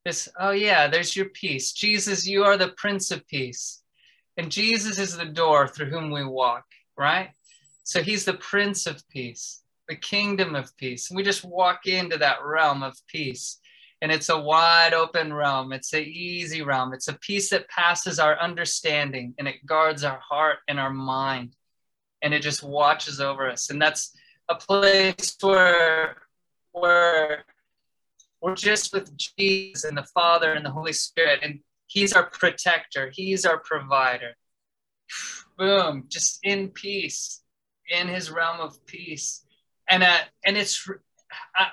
[0.05, 1.73] this, oh yeah, there's your peace.
[1.73, 3.83] Jesus, you are the Prince of Peace.
[4.37, 6.65] And Jesus is the door through whom we walk,
[6.97, 7.31] right?
[7.85, 11.11] So he's the Prince of Peace, the kingdom of peace.
[11.11, 13.59] And we just walk into that realm of peace.
[14.01, 15.73] And it's a wide open realm.
[15.73, 16.93] It's an easy realm.
[16.93, 21.55] It's a peace that passes our understanding and it guards our heart and our mind.
[22.23, 23.71] And it just watches over us.
[23.71, 24.17] And that's
[24.49, 26.17] a place where
[26.73, 27.45] where
[28.43, 33.11] we're just with Jesus and the Father and the Holy Spirit, and He's our protector,
[33.15, 34.33] He's our provider.
[35.57, 37.43] Boom, just in peace,
[37.89, 39.45] in His realm of peace,
[39.89, 40.89] and uh, and it's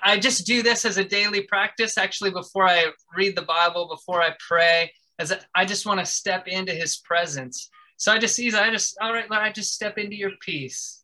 [0.04, 1.98] I, just do this as a daily practice.
[1.98, 6.48] Actually, before I read the Bible, before I pray, as I just want to step
[6.48, 7.70] into His presence.
[7.98, 11.04] So I just see, I just, all right, Lord, I just step into Your peace.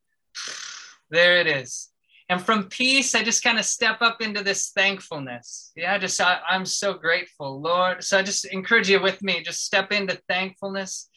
[1.10, 1.90] There it is.
[2.28, 5.72] And from peace, I just kind of step up into this thankfulness.
[5.76, 8.04] Yeah, just I, I'm so grateful, Lord.
[8.04, 11.10] So I just encourage you with me, just step into thankfulness.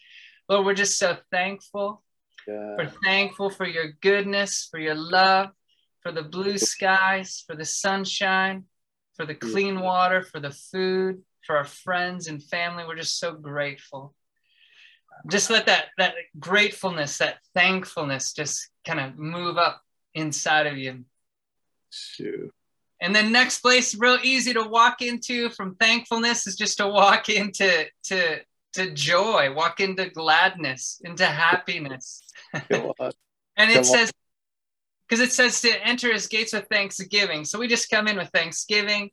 [0.49, 2.03] Lord, we're just so thankful.
[2.47, 2.77] Yeah.
[2.77, 5.51] We're thankful for your goodness, for your love,
[6.03, 8.65] for the blue skies, for the sunshine,
[9.17, 12.85] for the clean water, for the food, for our friends and family.
[12.87, 14.15] We're just so grateful.
[15.27, 19.83] Just let that that gratefulness, that thankfulness just kind of move up
[20.15, 21.05] inside of you.
[21.91, 22.53] Shoot.
[23.01, 27.29] And then next place, real easy to walk into from thankfulness is just to walk
[27.29, 28.41] into to
[28.75, 32.23] to joy, walk into gladness, into happiness.
[32.53, 34.13] and it says
[35.09, 37.45] because it says to enter his gates with thanksgiving.
[37.45, 39.11] So we just come in with thanksgiving.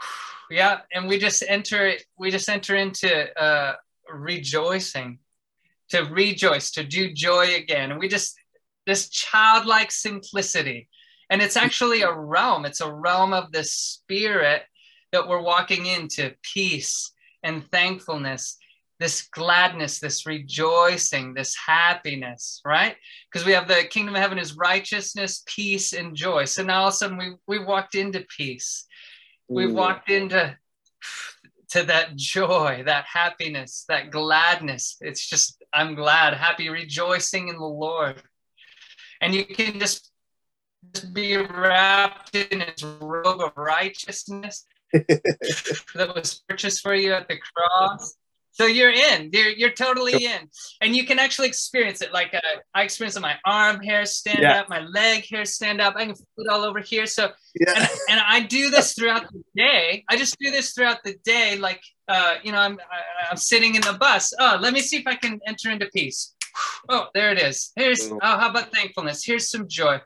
[0.50, 3.76] Yeah, and we just enter it, we just enter into uh
[4.12, 5.18] rejoicing,
[5.88, 7.90] to rejoice, to do joy again.
[7.90, 8.36] And we just
[8.86, 10.88] this childlike simplicity.
[11.30, 14.62] And it's actually a realm, it's a realm of the spirit
[15.12, 18.56] that we're walking into peace and thankfulness,
[19.00, 22.96] this gladness, this rejoicing, this happiness, right?
[23.30, 26.44] Because we have the kingdom of heaven is righteousness, peace, and joy.
[26.44, 28.86] So now all of a sudden we, we walked into peace.
[29.48, 30.56] We've walked into
[31.70, 34.96] to that joy, that happiness, that gladness.
[35.00, 38.22] It's just, I'm glad, happy, rejoicing in the Lord
[39.24, 40.10] and you can just,
[40.92, 47.36] just be wrapped in his robe of righteousness that was purchased for you at the
[47.38, 48.16] cross.
[48.54, 49.30] So you're in.
[49.32, 50.48] You're, you're totally in,
[50.80, 52.12] and you can actually experience it.
[52.12, 52.40] Like uh,
[52.72, 54.60] I experienced my arm hairs stand yeah.
[54.60, 55.96] up, my leg hairs stand up.
[55.96, 57.06] I can feel it all over here.
[57.06, 57.74] So, yeah.
[57.76, 60.04] and, and I do this throughout the day.
[60.08, 61.56] I just do this throughout the day.
[61.58, 64.32] Like, uh, you know, I'm I, I'm sitting in the bus.
[64.38, 66.33] Oh, let me see if I can enter into peace.
[66.88, 67.72] Oh, there it is.
[67.76, 68.18] Here's, mm.
[68.22, 69.24] oh, how about thankfulness?
[69.24, 70.00] Here's some joy.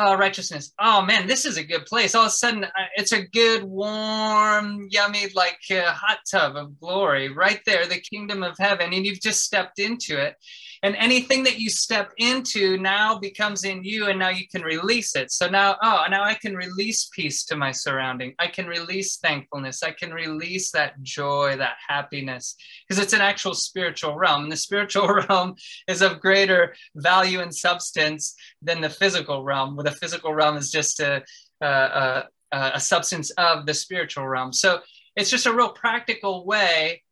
[0.00, 0.72] Oh, righteousness.
[0.78, 2.14] Oh, man, this is a good place.
[2.14, 6.78] All of a sudden, uh, it's a good, warm, yummy, like uh, hot tub of
[6.78, 8.92] glory right there, the kingdom of heaven.
[8.92, 10.36] And you've just stepped into it.
[10.84, 15.16] And anything that you step into now becomes in you, and now you can release
[15.16, 15.32] it.
[15.32, 18.34] So now, oh, now I can release peace to my surrounding.
[18.38, 19.82] I can release thankfulness.
[19.82, 22.54] I can release that joy, that happiness,
[22.86, 24.44] because it's an actual spiritual realm.
[24.44, 25.56] And the spiritual realm
[25.88, 30.70] is of greater value and substance than the physical realm, where the physical realm is
[30.70, 31.22] just a,
[31.60, 34.52] a, a, substance of the spiritual realm.
[34.52, 34.80] So
[35.16, 37.02] it's just a real practical way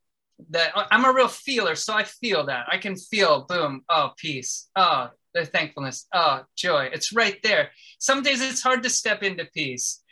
[0.51, 2.67] that I'm a real feeler, so I feel that.
[2.71, 6.91] I can feel boom, oh, peace, oh, the thankfulness, oh, joy.
[6.93, 7.71] It's right there.
[7.99, 10.03] Some days it's hard to step into peace.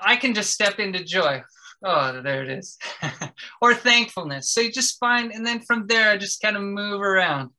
[0.00, 1.42] I can just step into joy.
[1.84, 2.78] Oh, there it is.
[3.60, 4.50] or thankfulness.
[4.50, 7.50] So you just find, and then from there, I just kind of move around.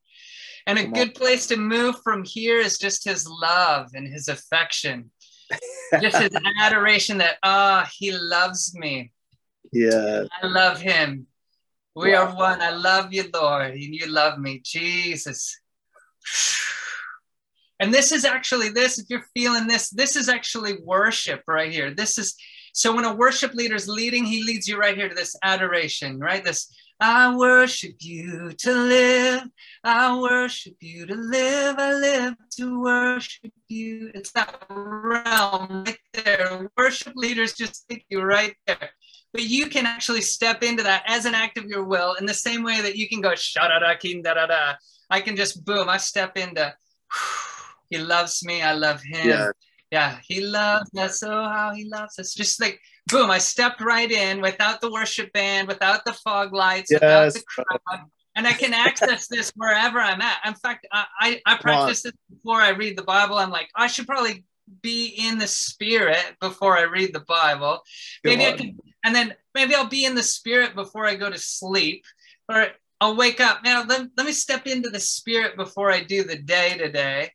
[0.66, 1.14] And a Come good on.
[1.14, 5.10] place to move from here is just his love and his affection,
[6.00, 9.12] just his adoration that, ah, oh, he loves me.
[9.72, 10.24] Yeah.
[10.42, 11.26] I love him.
[11.94, 12.26] We wow.
[12.26, 12.60] are one.
[12.60, 15.58] I love you, Lord, and you love me, Jesus.
[17.78, 21.94] And this is actually this, if you're feeling this, this is actually worship right here.
[21.94, 22.34] This is
[22.72, 26.18] so when a worship leader is leading, he leads you right here to this adoration,
[26.18, 26.44] right?
[26.44, 29.42] This I worship you to live.
[29.84, 31.76] I worship you to live.
[31.78, 34.10] I live to worship you.
[34.14, 36.70] It's that realm right there.
[36.76, 38.90] Worship leaders just take you right there
[39.36, 42.32] but you can actually step into that as an act of your will in the
[42.32, 44.74] same way that you can go shadada kin da da da.
[45.10, 46.74] I can just boom, I step into
[47.90, 49.28] he loves me, I love him.
[49.28, 49.50] Yeah.
[49.90, 51.22] Yeah, he loves us.
[51.22, 52.34] Oh, how he loves us.
[52.34, 56.90] Just like boom, I stepped right in without the worship band, without the fog lights,
[56.90, 57.00] yes.
[57.00, 58.00] without the crowd.
[58.34, 60.38] And I can access this wherever I'm at.
[60.44, 63.38] In fact, I, I, I practice this before I read the Bible.
[63.38, 64.44] I'm like, I should probably
[64.82, 67.80] be in the spirit before I read the Bible.
[68.24, 71.38] Maybe I can and then maybe I'll be in the spirit before I go to
[71.38, 72.04] sleep,
[72.48, 72.66] or
[73.00, 73.62] I'll wake up.
[73.62, 77.30] Man, let, let me step into the spirit before I do the day to day.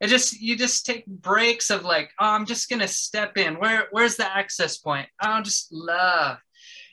[0.00, 3.54] It just you just take breaks of like, oh, I'm just gonna step in.
[3.54, 5.08] Where where's the access point?
[5.22, 6.38] Oh, just love.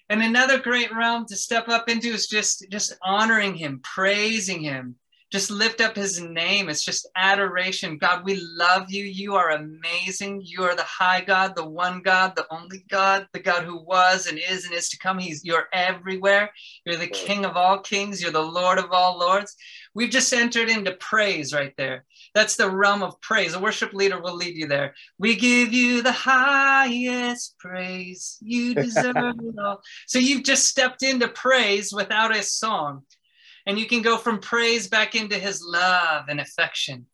[0.10, 4.96] And another great realm to step up into is just just honoring him, praising him,
[5.32, 6.68] just lift up his name.
[6.68, 7.98] It's just adoration.
[7.98, 9.06] God, we love you.
[9.06, 10.42] You are amazing.
[10.44, 14.28] You are the high God, the one God, the only God, the God who was
[14.28, 15.18] and is and is to come.
[15.18, 16.52] He's you're everywhere.
[16.86, 18.22] You're the King of all kings.
[18.22, 19.56] You're the Lord of all lords.
[19.96, 22.04] We've just entered into praise right there.
[22.34, 23.54] That's the realm of praise.
[23.54, 24.96] A worship leader will lead you there.
[25.18, 28.38] We give you the highest praise.
[28.42, 29.82] You deserve it all.
[30.08, 33.04] So you've just stepped into praise without a song.
[33.66, 37.06] And you can go from praise back into his love and affection.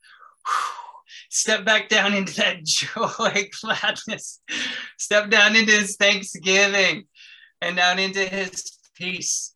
[1.29, 4.39] Step back down into that joy, gladness.
[4.97, 7.05] Step down into his thanksgiving
[7.61, 9.53] and down into his peace.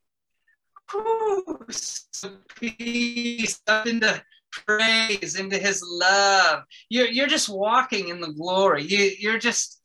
[1.70, 4.22] So peace up into
[4.52, 6.64] praise, into his love.
[6.90, 8.84] You're, you're just walking in the glory.
[8.84, 9.82] You, you're just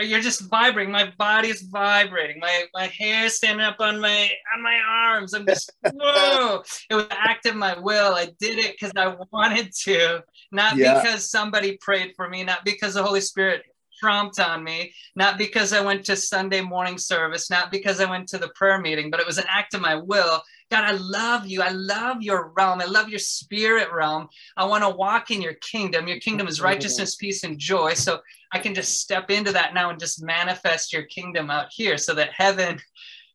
[0.00, 0.92] you're just vibrating.
[0.92, 2.38] My body is vibrating.
[2.40, 5.32] My my hair standing up on my on my arms.
[5.34, 6.62] I'm just whoa.
[6.90, 8.14] It was an act of my will.
[8.14, 10.22] I did it because I wanted to,
[10.52, 11.00] not yeah.
[11.00, 13.62] because somebody prayed for me, not because the Holy Spirit
[14.00, 18.28] prompted on me, not because I went to Sunday morning service, not because I went
[18.28, 20.42] to the prayer meeting, but it was an act of my will.
[20.70, 21.62] God, I love you.
[21.62, 22.80] I love your realm.
[22.80, 24.28] I love your spirit realm.
[24.56, 26.08] I want to walk in your kingdom.
[26.08, 27.94] Your kingdom is righteousness, peace, and joy.
[27.94, 28.20] So
[28.52, 32.14] I can just step into that now and just manifest your kingdom out here so
[32.14, 32.80] that heaven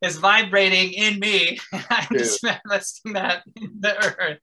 [0.01, 1.59] is vibrating in me.
[1.89, 4.39] I'm just manifesting that in the earth.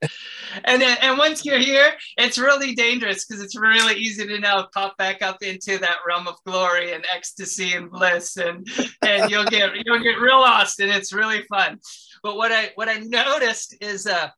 [0.64, 4.68] And then, and once you're here, it's really dangerous because it's really easy to now
[4.72, 8.66] pop back up into that realm of glory and ecstasy and bliss, and
[9.03, 11.81] and you'll get you'll get real lost, and it's really fun.
[12.29, 14.29] But what I what I noticed is uh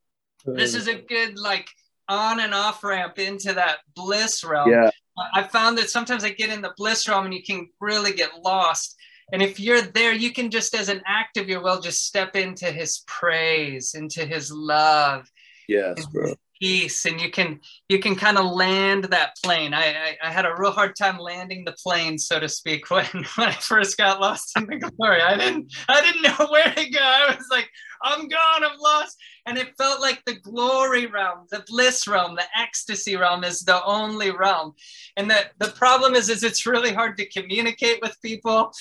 [0.44, 1.68] this is a good like
[2.08, 4.70] on and off ramp into that bliss realm.
[4.70, 4.90] Yeah.
[5.34, 8.30] I found that sometimes I get in the bliss realm and you can really get
[8.44, 8.94] lost.
[9.32, 12.36] And if you're there, you can just, as an act of your will, just step
[12.36, 15.28] into his praise, into his love.
[15.66, 16.34] Yes, bro.
[16.60, 19.72] Peace, and you can you can kind of land that plane.
[19.72, 23.06] I, I, I had a real hard time landing the plane, so to speak, when,
[23.06, 25.22] when I first got lost in the glory.
[25.22, 27.00] I didn't I didn't know where to go.
[27.00, 27.70] I was like,
[28.02, 29.16] I'm gone, I'm lost.
[29.46, 33.82] And it felt like the glory realm, the bliss realm, the ecstasy realm is the
[33.84, 34.74] only realm.
[35.16, 38.72] And the, the problem is, is it's really hard to communicate with people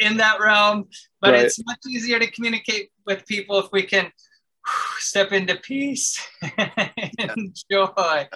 [0.00, 0.88] in that realm,
[1.20, 1.44] but right.
[1.44, 4.10] it's much easier to communicate with people if we can
[4.98, 6.18] step into peace
[6.58, 8.28] and joy,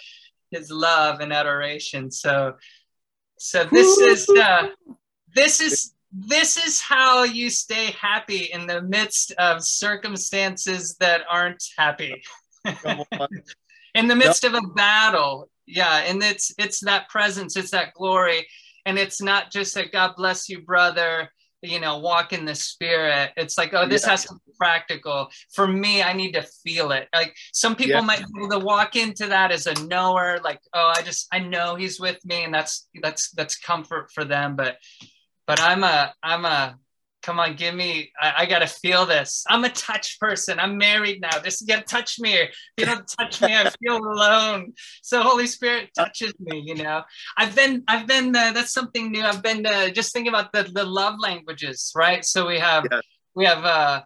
[0.50, 2.10] his love and adoration.
[2.10, 2.54] So,
[3.38, 4.68] so this is, uh,
[5.34, 11.62] this is, this is how you stay happy in the midst of circumstances that aren't
[11.76, 12.22] happy.
[13.94, 18.46] in the midst of a battle, yeah, and it's it's that presence, it's that glory,
[18.86, 21.30] and it's not just that God bless you, brother.
[21.62, 23.32] You know, walk in the spirit.
[23.36, 24.10] It's like, oh, this yeah.
[24.10, 25.28] has to be practical.
[25.52, 27.08] For me, I need to feel it.
[27.12, 28.00] Like some people yeah.
[28.00, 31.40] might be able to walk into that as a knower, like, oh, I just I
[31.40, 34.56] know he's with me, and that's that's that's comfort for them.
[34.56, 34.76] But
[35.46, 36.76] but I'm a I'm a
[37.28, 39.44] come on, give me I, I gotta feel this.
[39.50, 40.58] I'm a touch person.
[40.58, 41.38] I'm married now.
[41.40, 42.32] Just get touch me.
[42.32, 44.72] If you don't touch me, I feel alone.
[45.02, 47.02] So Holy Spirit touches me, you know.
[47.36, 49.22] I've been I've been uh, that's something new.
[49.22, 52.24] I've been uh, just thinking about the the love languages, right?
[52.24, 53.00] So we have yeah.
[53.34, 54.00] we have uh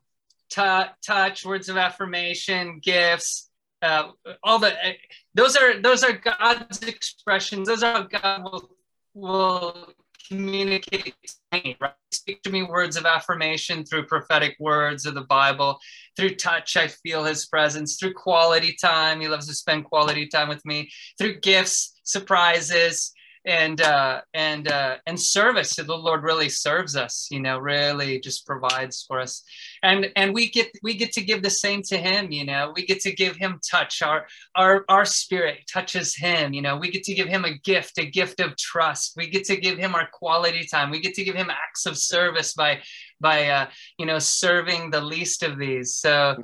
[0.50, 3.50] t- touch, words of affirmation, gifts,
[3.82, 4.08] uh,
[4.42, 4.92] all the uh,
[5.34, 7.68] those are those are God's expressions.
[7.68, 8.76] Those are God will
[9.14, 9.94] will
[10.32, 11.14] communicate
[11.52, 11.92] right?
[12.10, 15.78] Speak to me words of affirmation through prophetic words of the Bible.
[16.16, 17.96] Through touch, I feel his presence.
[17.96, 20.90] Through quality time, he loves to spend quality time with me.
[21.18, 23.12] Through gifts, surprises,
[23.44, 25.74] and uh, and uh, and service.
[25.74, 29.42] The Lord really serves us, you know, really just provides for us,
[29.82, 32.72] and and we get we get to give the same to Him, you know.
[32.74, 34.02] We get to give Him touch.
[34.02, 36.76] Our our our spirit touches Him, you know.
[36.76, 39.14] We get to give Him a gift, a gift of trust.
[39.16, 40.90] We get to give Him our quality time.
[40.90, 42.80] We get to give Him acts of service by
[43.20, 43.66] by uh,
[43.98, 45.96] you know serving the least of these.
[45.96, 46.42] So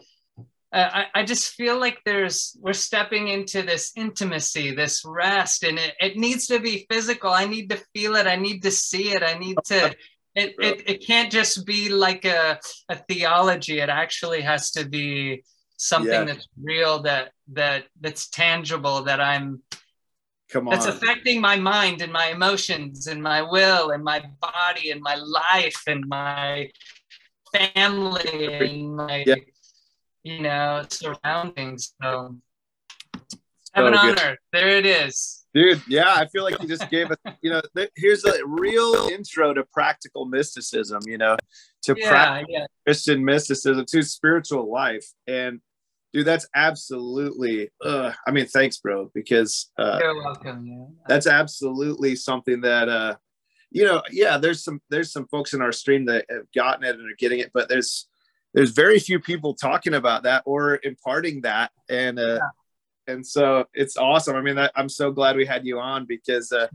[0.70, 5.78] Uh, I, I just feel like there's we're stepping into this intimacy this rest and
[5.78, 7.30] it, it needs to be physical.
[7.30, 8.26] I need to feel it.
[8.26, 9.22] I need to see it.
[9.22, 9.86] I need to
[10.34, 13.80] it, it, it can't just be like a, a theology.
[13.80, 15.42] It actually has to be
[15.78, 16.24] something yeah.
[16.24, 19.62] that's real that that that's tangible that i'm
[20.50, 20.74] come on.
[20.74, 25.14] that's affecting my mind and my emotions and my will and my body and my
[25.14, 26.68] life and my
[27.52, 29.36] family and my yeah
[30.28, 31.94] you know, surroundings.
[32.02, 32.36] So,
[33.72, 35.46] heaven so on earth, there it is.
[35.54, 39.08] Dude, yeah, I feel like you just gave us, you know, th- here's a real
[39.08, 41.36] intro to practical mysticism, you know,
[41.84, 42.66] to yeah, practical yeah.
[42.84, 45.06] Christian mysticism, to spiritual life.
[45.26, 45.60] And
[46.12, 50.66] dude, that's absolutely, uh, I mean, thanks, bro, because uh, you're welcome.
[50.66, 50.84] Yeah.
[51.08, 53.16] That's absolutely something that, uh,
[53.70, 56.96] you know, yeah, there's some, there's some folks in our stream that have gotten it
[56.96, 58.06] and are getting it, but there's,
[58.54, 62.40] there's very few people talking about that or imparting that and uh,
[63.08, 64.36] and so it's awesome.
[64.36, 66.68] I mean, that, I'm so glad we had you on because uh,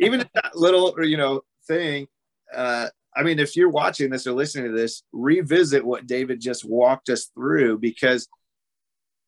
[0.00, 2.06] even that little, you know, thing.
[2.54, 6.64] Uh, I mean, if you're watching this or listening to this, revisit what David just
[6.64, 8.28] walked us through because,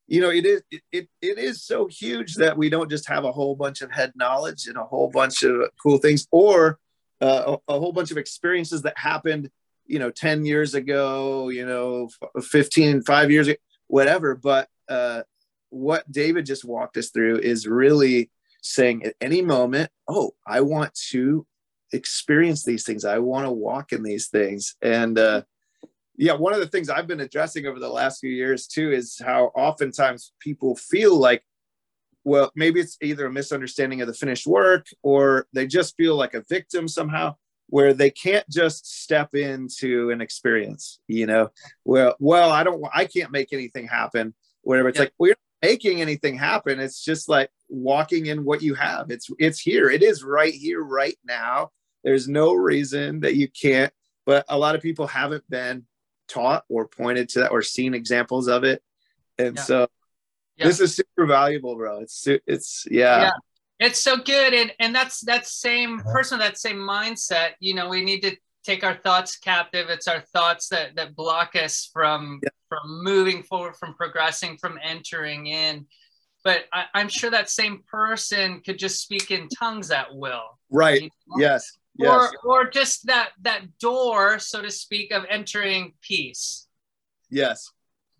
[0.07, 3.25] you know, it is it, it, it is so huge that we don't just have
[3.25, 6.79] a whole bunch of head knowledge and a whole bunch of cool things, or
[7.21, 9.49] uh, a, a whole bunch of experiences that happened,
[9.87, 12.09] you know, 10 years ago, you know,
[12.41, 13.57] 15, five years ago,
[13.87, 14.35] whatever.
[14.35, 15.23] But uh,
[15.69, 18.31] what David just walked us through is really
[18.61, 21.45] saying at any moment, oh, I want to
[21.93, 23.05] experience these things.
[23.05, 24.75] I want to walk in these things.
[24.81, 25.43] And uh,
[26.17, 29.21] yeah, one of the things I've been addressing over the last few years too is
[29.23, 31.43] how oftentimes people feel like,
[32.23, 36.33] well, maybe it's either a misunderstanding of the finished work or they just feel like
[36.33, 37.35] a victim somehow
[37.67, 41.49] where they can't just step into an experience, you know,
[41.83, 44.89] well, well, I don't, I can't make anything happen, whatever.
[44.89, 45.05] It's yeah.
[45.05, 46.79] like, we're making anything happen.
[46.79, 49.09] It's just like walking in what you have.
[49.09, 49.89] It's, it's here.
[49.89, 51.71] It is right here, right now.
[52.03, 53.91] There's no reason that you can't,
[54.27, 55.85] but a lot of people haven't been
[56.27, 58.83] taught or pointed to that or seen examples of it.
[59.39, 59.63] And yeah.
[59.63, 59.87] so
[60.55, 60.67] yeah.
[60.67, 62.01] this is super valuable, bro.
[62.01, 63.31] It's, it's, yeah.
[63.79, 68.03] It's so good and and that's that same person that same mindset you know we
[68.03, 69.89] need to take our thoughts captive.
[69.89, 72.49] It's our thoughts that that block us from yeah.
[72.67, 75.85] from moving forward from progressing from entering in.
[76.43, 80.59] But I, am sure that same person could just speak in tongues at will.
[80.69, 81.03] Right.
[81.03, 81.35] You know?
[81.37, 81.71] yes.
[81.97, 82.31] Yes.
[82.43, 86.67] Or or just that that door so to speak of entering peace.
[87.29, 87.71] Yes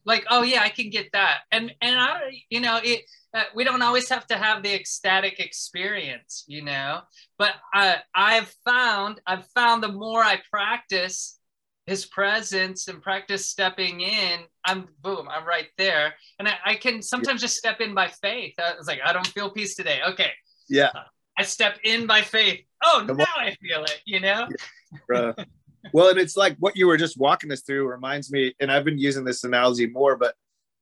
[0.06, 1.40] like oh yeah i can get that.
[1.52, 3.02] And and i you know it
[3.34, 7.02] uh, we don't always have to have the ecstatic experience you know?
[7.38, 11.40] But i i've found i've found the more i practice
[11.86, 16.14] his presence and practice stepping in i'm boom i'm right there.
[16.40, 18.54] And i, I can sometimes just step in by faith.
[18.60, 20.00] I was like i don't feel peace today.
[20.10, 20.32] Okay.
[20.70, 20.92] Yeah.
[21.38, 22.62] I step in by faith.
[22.84, 23.48] Oh Come now on.
[23.48, 24.48] i feel it you know?
[25.12, 25.34] Yeah,
[25.94, 28.86] well, and it's like what you were just walking us through reminds me, and I've
[28.86, 30.36] been using this analogy more, but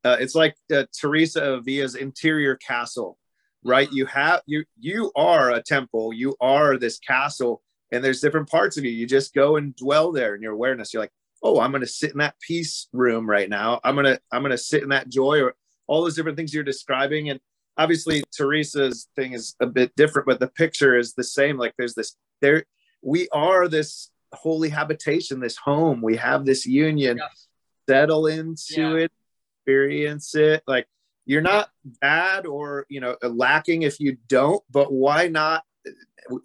[0.04, 3.18] uh, it's like uh, Teresa of Avila's interior castle,
[3.64, 3.92] right?
[3.92, 8.78] You have you you are a temple, you are this castle, and there's different parts
[8.78, 8.92] of you.
[8.92, 10.94] You just go and dwell there in your awareness.
[10.94, 13.80] You're like, oh, I'm gonna sit in that peace room right now.
[13.84, 15.56] I'm gonna I'm gonna sit in that joy, or
[15.88, 17.30] all those different things you're describing.
[17.30, 17.40] And
[17.78, 21.58] obviously, Teresa's thing is a bit different, but the picture is the same.
[21.58, 22.66] Like there's this there
[23.02, 26.02] we are this holy habitation, this home.
[26.02, 27.18] We have this union.
[27.18, 27.28] Yeah.
[27.88, 28.96] Settle into yeah.
[28.96, 29.12] it,
[29.60, 30.64] experience it.
[30.68, 30.88] Like
[31.26, 31.70] you're not
[32.02, 35.64] bad or you know lacking if you don't, but why not?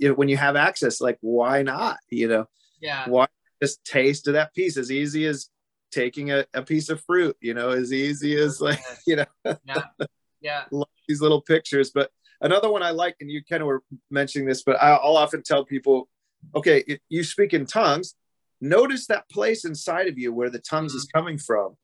[0.01, 1.99] When you have access, like why not?
[2.11, 2.49] You know,
[2.81, 3.09] yeah.
[3.09, 3.27] Why
[3.63, 5.49] just taste of that peace as easy as
[5.93, 7.37] taking a, a piece of fruit?
[7.41, 9.27] You know, as easy as like you know.
[9.65, 9.83] Yeah.
[10.41, 10.65] Yeah.
[11.09, 12.11] these little pictures, but
[12.41, 15.65] another one I like, and you kind of were mentioning this, but I'll often tell
[15.65, 16.09] people
[16.55, 18.15] okay, if you speak in tongues,
[18.61, 21.19] notice that place inside of you where the tongues is mm-hmm.
[21.19, 21.77] coming from.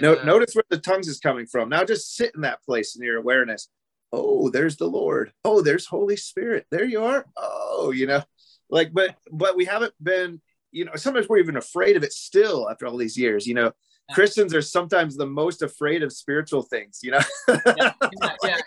[0.00, 1.70] No, notice where the tongues is coming from.
[1.70, 3.68] Now just sit in that place in your awareness.
[4.12, 5.32] Oh, there's the Lord.
[5.44, 6.66] Oh, there's Holy Spirit.
[6.70, 7.26] There you are.
[7.36, 8.22] Oh, you know,
[8.70, 10.40] like, but but we haven't been,
[10.70, 13.46] you know, sometimes we're even afraid of it still after all these years.
[13.46, 13.72] You know,
[14.08, 14.14] yeah.
[14.14, 17.74] Christians are sometimes the most afraid of spiritual things, you know, because
[18.44, 18.60] yeah,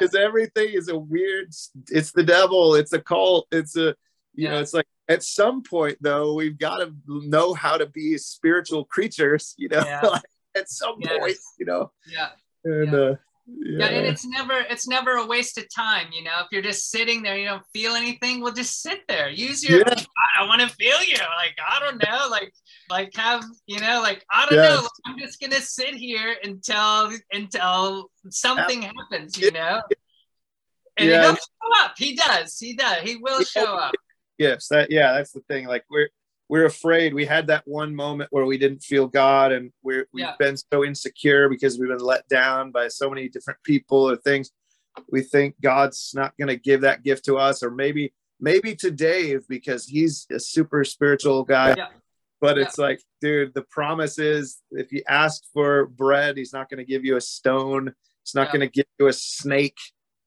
[0.00, 1.48] yeah, everything is a weird.
[1.90, 2.76] It's the devil.
[2.76, 3.48] It's a cult.
[3.50, 3.96] It's a
[4.36, 8.16] you know it's like at some point though we've got to know how to be
[8.18, 10.00] spiritual creatures you know yeah.
[10.06, 10.22] like
[10.56, 11.18] at some yes.
[11.18, 11.92] point you know?
[12.06, 12.28] Yeah.
[12.64, 12.98] And yeah.
[12.98, 13.14] uh
[13.48, 13.78] yeah.
[13.78, 13.86] yeah.
[13.86, 16.40] and it's never it's never a waste of time you know?
[16.40, 19.28] If you're just sitting there you don't feel anything well just sit there.
[19.28, 19.94] Use your yeah.
[20.38, 21.16] i want to feel you.
[21.16, 22.52] Like i don't know like
[22.90, 24.88] like have you know like i don't know.
[25.04, 29.82] I'm just gonna sit here until until something happens you know?
[30.98, 31.92] And he'll show up.
[31.98, 32.58] He does.
[32.58, 33.02] He does.
[33.02, 33.94] He will show up
[34.38, 34.68] gifts.
[34.68, 35.66] That yeah, that's the thing.
[35.66, 36.08] Like we're
[36.48, 37.12] we're afraid.
[37.12, 40.34] We had that one moment where we didn't feel God, and we're we've yeah.
[40.38, 44.50] been so insecure because we've been let down by so many different people or things.
[45.10, 48.90] We think God's not going to give that gift to us, or maybe maybe to
[48.90, 51.74] Dave because he's a super spiritual guy.
[51.76, 51.88] Yeah.
[52.40, 52.64] But yeah.
[52.64, 56.84] it's like, dude, the promise is if you ask for bread, he's not going to
[56.84, 57.94] give you a stone.
[58.24, 59.78] He's not going to give you a snake.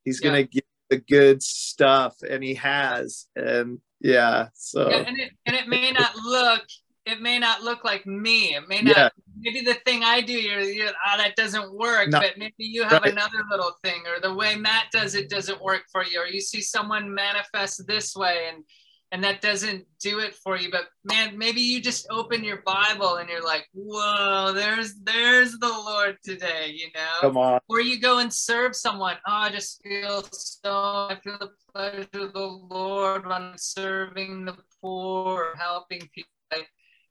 [0.05, 3.27] He's going to give the good stuff, and he has.
[3.35, 6.63] And yeah so yeah, and it and it may not look
[7.05, 9.09] it may not look like me it may not yeah.
[9.39, 12.19] maybe the thing i do you're, you're oh, that doesn't work no.
[12.19, 13.11] but maybe you have right.
[13.11, 16.39] another little thing or the way matt does it doesn't work for you or you
[16.39, 18.63] see someone manifest this way and
[19.11, 23.15] and that doesn't do it for you but man maybe you just open your bible
[23.15, 27.21] and you're like whoa there's there's the lord today you know?
[27.21, 27.59] Come on.
[27.67, 32.25] Or you go and serve someone oh i just feel so i feel the pleasure
[32.25, 36.29] of the lord when i'm serving the poor helping people.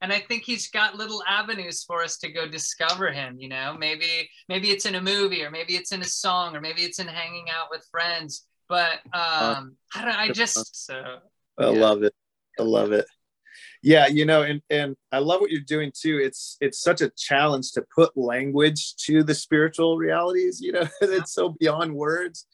[0.01, 3.75] And i think he's got little avenues for us to go discover him you know?
[3.77, 6.99] Maybe maybe it's in a movie or maybe it's in a song or maybe it's
[6.99, 11.19] in hanging out with friends but um i don't i just so
[11.59, 11.79] I yeah.
[11.79, 12.13] love it.
[12.59, 13.05] I love it.
[13.81, 16.19] Yeah, you know, and and I love what you're doing too.
[16.21, 20.59] It's it's such a challenge to put language to the spiritual realities.
[20.61, 22.45] You know, it's so beyond words,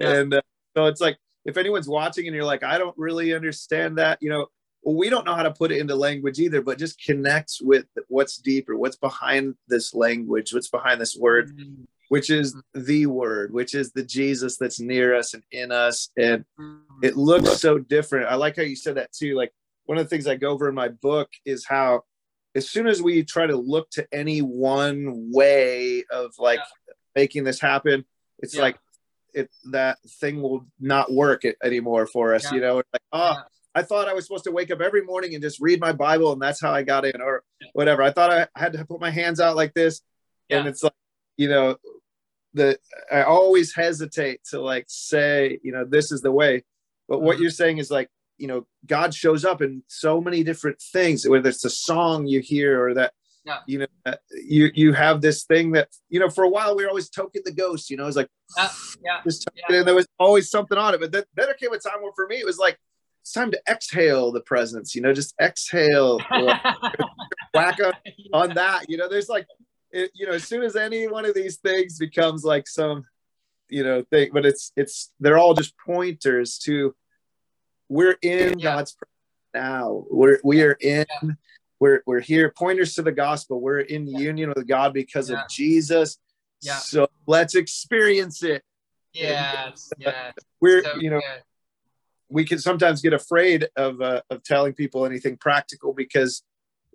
[0.00, 0.14] yeah.
[0.14, 0.42] and uh,
[0.76, 4.18] so it's like if anyone's watching and you're like, I don't really understand that.
[4.20, 4.46] You know,
[4.82, 7.86] well, we don't know how to put it into language either, but just connect with
[8.08, 11.56] what's deeper, what's behind this language, what's behind this word.
[11.56, 12.84] Mm-hmm which is mm-hmm.
[12.84, 16.10] the word, which is the Jesus that's near us and in us.
[16.18, 16.98] And mm-hmm.
[17.02, 18.28] it looks so different.
[18.28, 19.34] I like how you said that too.
[19.34, 19.50] Like
[19.86, 22.02] one of the things I go over in my book is how
[22.54, 26.92] as soon as we try to look to any one way of like yeah.
[27.16, 28.04] making this happen,
[28.40, 28.60] it's yeah.
[28.60, 28.78] like
[29.32, 32.44] it that thing will not work anymore for us.
[32.44, 32.56] Yeah.
[32.56, 33.36] You know, like, oh,
[33.74, 36.34] I thought I was supposed to wake up every morning and just read my Bible
[36.34, 37.42] and that's how I got in, or
[37.72, 38.02] whatever.
[38.02, 40.02] I thought I had to put my hands out like this.
[40.50, 40.92] And it's like,
[41.38, 41.78] you know,
[42.54, 42.78] that
[43.10, 46.64] I always hesitate to like say, you know, this is the way.
[47.08, 47.42] But what mm-hmm.
[47.42, 51.48] you're saying is like, you know, God shows up in so many different things, whether
[51.48, 53.12] it's a song you hear or that,
[53.44, 53.58] yeah.
[53.66, 56.88] you know, you you have this thing that, you know, for a while we were
[56.88, 58.68] always toking the ghost, you know, it's like, yeah,
[59.04, 59.20] yeah,
[59.68, 59.76] yeah.
[59.76, 61.00] and there was always something on it.
[61.00, 62.78] But then, then there came a time where for me it was like,
[63.22, 66.18] it's time to exhale the presence, you know, just exhale,
[67.54, 67.92] whack on,
[68.32, 69.46] on that, you know, there's like
[69.92, 73.04] it, you know, as soon as any one of these things becomes like some,
[73.68, 76.94] you know, thing, but it's it's they're all just pointers to
[77.88, 78.76] we're in yeah.
[78.76, 78.96] God's
[79.54, 80.04] now.
[80.10, 81.06] We're we are in.
[81.78, 82.52] We're we're here.
[82.56, 83.60] Pointers to the gospel.
[83.60, 84.18] We're in yeah.
[84.18, 86.18] union with God because of Jesus.
[86.60, 86.76] Yeah.
[86.76, 88.62] So let's experience it.
[89.12, 89.72] Yeah.
[89.98, 90.32] Yeah.
[90.60, 91.20] We're so you know.
[92.28, 96.42] We can sometimes get afraid of uh, of telling people anything practical because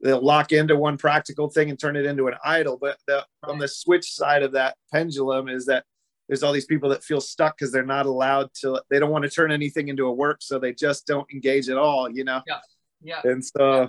[0.03, 2.77] they'll lock into one practical thing and turn it into an idol.
[2.79, 5.85] But the, on the switch side of that pendulum is that
[6.27, 8.81] there's all these people that feel stuck because they're not allowed to.
[8.89, 11.77] They don't want to turn anything into a work, so they just don't engage at
[11.77, 12.09] all.
[12.09, 12.41] You know.
[12.45, 12.59] Yeah.
[13.01, 13.21] Yeah.
[13.23, 13.87] And so, yeah.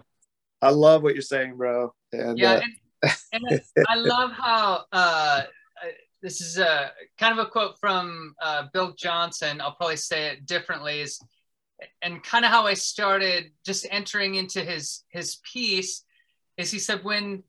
[0.62, 1.92] I love what you're saying, bro.
[2.12, 2.60] And yeah,
[3.02, 5.42] uh, and, and I love how uh,
[6.22, 9.60] this is a kind of a quote from uh, Bill Johnson.
[9.60, 11.00] I'll probably say it differently.
[11.00, 11.20] Is
[12.02, 16.04] and kind of how I started just entering into his his peace
[16.56, 17.42] is he said when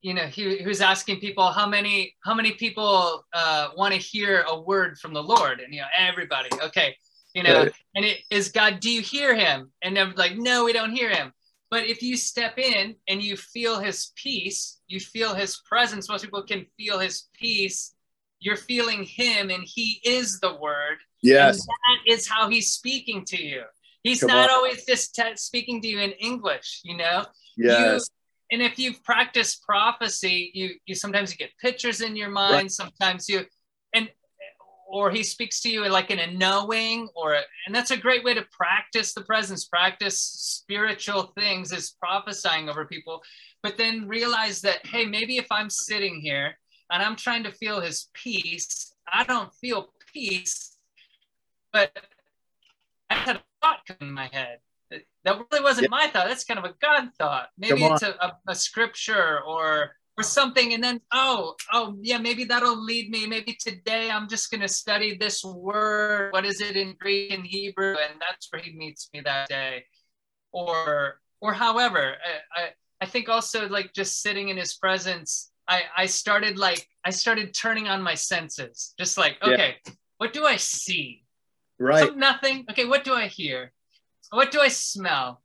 [0.00, 4.00] you know he, he was asking people how many how many people uh, want to
[4.00, 5.60] hear a word from the Lord?
[5.60, 6.96] And you know everybody okay
[7.34, 7.72] you know right.
[7.94, 9.70] and it is God do you hear him?
[9.82, 11.32] And they're like no we don't hear him.
[11.70, 16.22] But if you step in and you feel his peace you feel his presence most
[16.22, 17.94] people can feel his peace
[18.42, 21.60] you're feeling him and he is the word Yes.
[21.60, 23.62] And that is how he's speaking to you.
[24.02, 24.56] He's Come not on.
[24.56, 27.24] always just speaking to you in English, you know?
[27.56, 28.08] Yes.
[28.50, 32.54] You, and if you've practiced prophecy, you you sometimes you get pictures in your mind,
[32.54, 32.70] right.
[32.70, 33.46] sometimes you
[33.94, 34.10] and
[34.86, 37.34] or he speaks to you like in a knowing or
[37.66, 42.84] and that's a great way to practice the presence practice spiritual things is prophesying over
[42.84, 43.22] people
[43.62, 46.58] but then realize that hey maybe if i'm sitting here
[46.92, 50.72] and i'm trying to feel his peace i don't feel peace
[51.72, 51.90] but
[53.10, 54.58] I had a thought come in my head.
[55.24, 55.90] That really wasn't yeah.
[55.90, 56.28] my thought.
[56.28, 57.48] That's kind of a God thought.
[57.56, 62.44] Maybe it's a, a, a scripture or or something and then oh oh yeah maybe
[62.44, 66.76] that'll lead me maybe today i'm just going to study this word what is it
[66.76, 69.82] in greek and hebrew and that's where he meets me that day
[70.52, 72.68] or or however i i,
[73.00, 77.54] I think also like just sitting in his presence i i started like i started
[77.54, 79.92] turning on my senses just like okay yeah.
[80.18, 81.22] what do i see
[81.82, 82.16] Right.
[82.16, 82.64] nothing.
[82.70, 83.72] Okay, what do I hear?
[84.30, 85.42] What do I smell?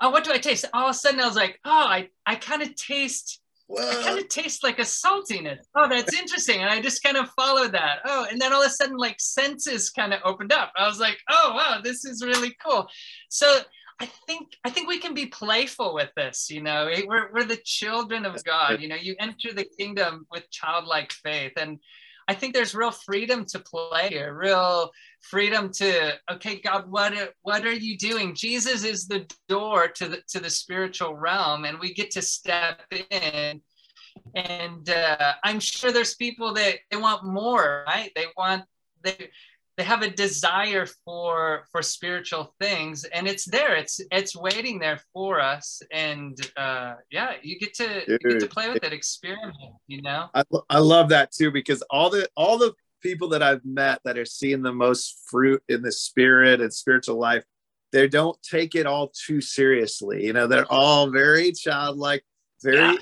[0.00, 0.64] Oh, what do I taste?
[0.72, 3.40] All of a sudden, I was like, oh, I, I kind of taste.
[3.66, 3.88] Whoa.
[3.88, 5.58] I kind of taste like a saltiness.
[5.74, 6.60] Oh, that's interesting.
[6.60, 7.98] And I just kind of followed that.
[8.04, 10.72] Oh, and then all of a sudden, like senses kind of opened up.
[10.76, 12.86] I was like, oh wow, this is really cool.
[13.28, 13.60] So
[14.02, 16.50] I think I think we can be playful with this.
[16.50, 18.80] You know, we're we're the children of God.
[18.80, 21.78] You know, you enter the kingdom with childlike faith, and
[22.26, 24.90] I think there's real freedom to play here, real
[25.20, 28.34] freedom to okay, God, what what are you doing?
[28.34, 32.80] Jesus is the door to the to the spiritual realm, and we get to step
[33.10, 33.60] in.
[34.34, 38.10] And uh, I'm sure there's people that they want more, right?
[38.16, 38.64] They want
[39.02, 39.30] they
[39.76, 45.00] they have a desire for for spiritual things and it's there it's it's waiting there
[45.12, 49.56] for us and uh yeah you get to you get to play with it experiment
[49.86, 53.64] you know I, I love that too because all the all the people that i've
[53.64, 57.44] met that are seeing the most fruit in the spirit and spiritual life
[57.92, 62.22] they don't take it all too seriously you know they're all very childlike
[62.62, 62.98] very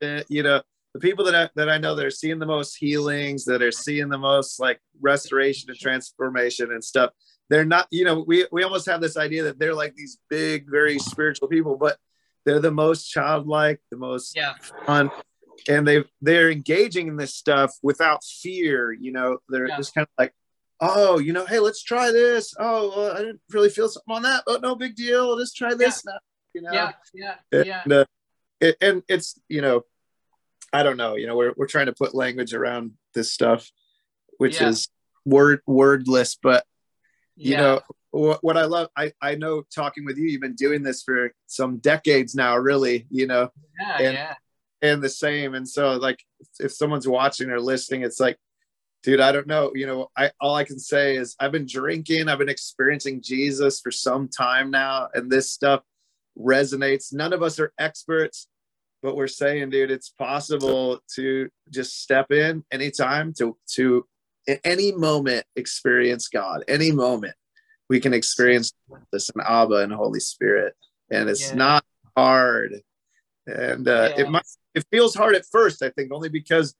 [0.00, 0.22] yeah.
[0.28, 0.60] you know
[0.94, 3.72] the people that I, that I know that are seeing the most healings, that are
[3.72, 7.10] seeing the most like restoration and transformation and stuff,
[7.50, 10.70] they're not, you know, we, we almost have this idea that they're like these big,
[10.70, 11.98] very spiritual people, but
[12.46, 14.54] they're the most childlike, the most yeah.
[14.86, 15.10] fun.
[15.68, 19.76] And they they're engaging in this stuff without fear, you know, they're yeah.
[19.76, 20.32] just kind of like,
[20.80, 22.54] oh, you know, hey, let's try this.
[22.58, 25.36] Oh, uh, I didn't really feel something on that, but no big deal.
[25.36, 26.12] Let's try this yeah.
[26.12, 26.18] now.
[26.54, 26.72] You know?
[26.72, 27.96] Yeah, yeah, and, yeah.
[27.98, 28.04] Uh,
[28.60, 29.82] it, and it's, you know,
[30.74, 31.14] I don't know.
[31.14, 33.70] You know, we're we're trying to put language around this stuff,
[34.38, 34.70] which yeah.
[34.70, 34.88] is
[35.24, 36.36] word wordless.
[36.42, 36.64] But
[37.36, 37.60] you yeah.
[37.60, 38.88] know what, what I love.
[38.96, 42.56] I I know talking with you, you've been doing this for some decades now.
[42.56, 43.50] Really, you know.
[43.80, 44.34] Yeah, and, yeah.
[44.82, 45.54] And the same.
[45.54, 46.18] And so, like,
[46.58, 48.36] if someone's watching or listening, it's like,
[49.02, 49.70] dude, I don't know.
[49.76, 52.28] You know, I all I can say is I've been drinking.
[52.28, 55.82] I've been experiencing Jesus for some time now, and this stuff
[56.36, 57.12] resonates.
[57.12, 58.48] None of us are experts
[59.04, 64.06] but we're saying, dude, it's possible to just step in anytime to to
[64.46, 66.64] in any moment experience God.
[66.66, 67.34] Any moment
[67.90, 68.72] we can experience
[69.12, 70.72] this in Abba and Holy Spirit,
[71.10, 71.54] and it's yeah.
[71.54, 71.84] not
[72.16, 72.80] hard.
[73.46, 74.22] And uh, yeah.
[74.22, 76.74] it might it feels hard at first, I think, only because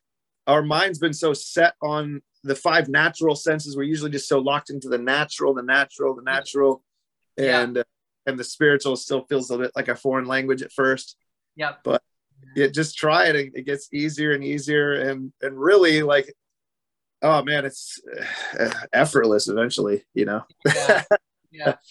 [0.46, 3.76] our mind's been so set on the five natural senses.
[3.76, 6.82] We're usually just so locked into the natural, the natural, the natural,
[7.36, 7.84] and uh,
[8.24, 11.18] and the spiritual still feels a bit like a foreign language at first.
[11.54, 11.74] Yeah.
[11.84, 12.00] But
[12.54, 13.36] yeah, just try it.
[13.36, 16.32] It gets easier and easier, and and really like,
[17.22, 18.00] oh man, it's
[18.58, 20.04] uh, effortless eventually.
[20.14, 20.42] You know.
[20.66, 21.04] yeah.
[21.50, 21.74] yeah.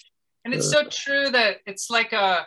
[0.46, 2.46] And it's so true that it's like a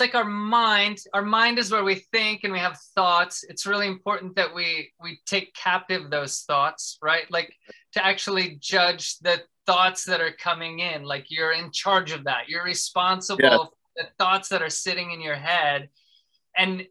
[0.00, 3.66] it's like our mind our mind is where we think and we have thoughts it's
[3.66, 7.54] really important that we we take captive those thoughts right like
[7.92, 12.48] to actually judge the thoughts that are coming in like you're in charge of that
[12.48, 13.56] you're responsible yeah.
[13.58, 15.88] for the thoughts that are sitting in your head
[16.56, 16.86] and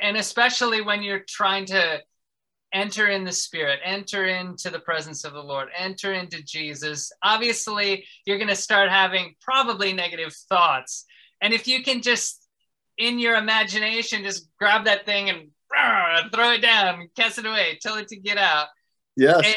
[0.00, 2.00] and especially when you're trying to
[2.72, 8.04] enter in the spirit enter into the presence of the lord enter into jesus obviously
[8.24, 11.04] you're going to start having probably negative thoughts.
[11.40, 12.46] And if you can just
[12.96, 15.48] in your imagination just grab that thing and
[16.32, 18.68] throw it down cast it away tell it to get out.
[19.16, 19.42] Yes.
[19.44, 19.56] And,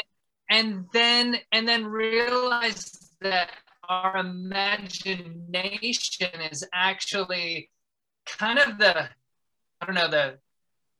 [0.50, 2.90] and then and then realize
[3.20, 3.50] that
[3.88, 7.70] our imagination is actually
[8.26, 9.08] kind of the
[9.80, 10.38] I don't know the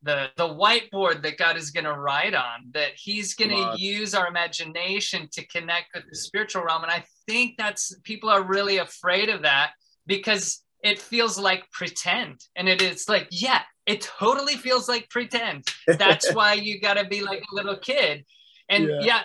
[0.02, 4.14] the the whiteboard that God is going to write on that he's going to use
[4.14, 6.84] our imagination to connect with the spiritual realm.
[6.84, 9.72] And I think that's people are really afraid of that
[10.06, 12.40] because it feels like pretend.
[12.54, 15.66] And it is like yeah it totally feels like pretend.
[15.86, 18.24] That's why you got to be like a little kid.
[18.68, 19.20] And yeah, yeah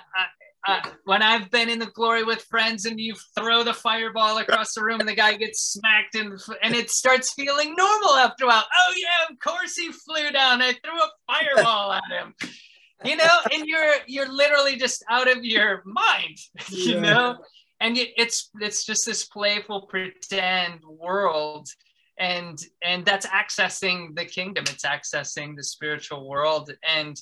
[0.66, 4.74] uh, when I've been in the glory with friends and you throw the fireball across
[4.74, 8.47] the room and the guy gets smacked and and it starts feeling normal after a
[8.47, 8.66] while.
[8.74, 10.61] Oh yeah, of course he flew down.
[10.61, 12.34] I threw a fireball at him.
[13.03, 16.38] You know, and you're you're literally just out of your mind.
[16.70, 16.99] You yeah.
[17.01, 17.38] know,
[17.82, 21.68] and it's it's just this playful pretend world
[22.18, 27.22] and and that's accessing the kingdom it's accessing the spiritual world and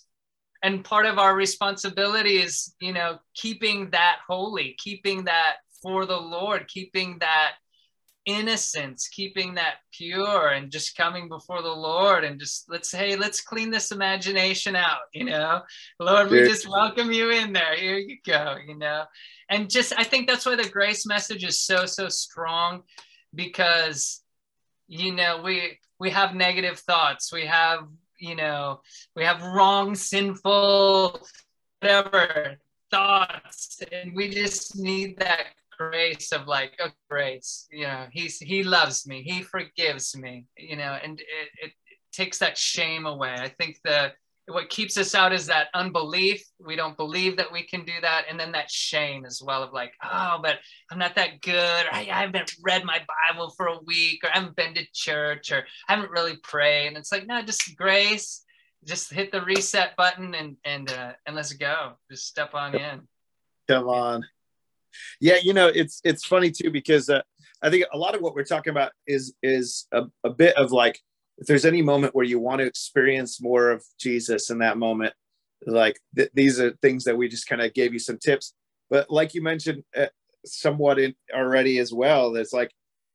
[0.64, 6.18] and part of our responsibility is you know keeping that holy keeping that for the
[6.18, 7.54] lord keeping that
[8.28, 13.42] innocence keeping that pure and just coming before the lord and just let's hey let's
[13.42, 15.62] clean this imagination out you know?
[16.00, 17.76] Lord we just welcome you in there.
[17.76, 19.06] Here you go you know?
[19.50, 22.84] And just i think that's why the grace message is so so strong
[23.34, 24.22] because
[24.88, 27.32] you know we we have negative thoughts.
[27.32, 27.88] We have
[28.22, 28.82] you know,
[29.16, 31.20] we have wrong, sinful,
[31.80, 32.58] whatever
[32.92, 38.64] thoughts, and we just need that grace of like, oh, grace, you know, he's he
[38.64, 41.72] loves me, he forgives me, you know, and it, it,
[42.12, 43.34] takes that shame away.
[43.34, 44.12] I think the
[44.52, 46.44] what keeps us out is that unbelief.
[46.60, 48.26] We don't believe that we can do that.
[48.30, 50.58] And then that shame as well of like, oh, but
[50.92, 51.86] I'm not that good.
[51.86, 53.00] Or I, haven't read my
[53.30, 56.88] Bible for a week or I haven't been to church or I haven't really prayed.
[56.88, 58.44] And it's like, no, just grace.
[58.84, 61.94] Just hit the reset button and and uh, and let's go.
[62.10, 63.02] Just step on in.
[63.68, 64.26] Come on.
[65.20, 67.22] Yeah, you know, it's it's funny too because uh,
[67.62, 70.72] I think a lot of what we're talking about is is a, a bit of
[70.72, 71.00] like
[71.42, 75.14] if there's any moment where you want to experience more of Jesus in that moment,
[75.66, 78.54] like th- these are things that we just kind of gave you some tips.
[78.92, 80.06] but like you mentioned uh,
[80.46, 82.72] somewhat in, already as well, there's like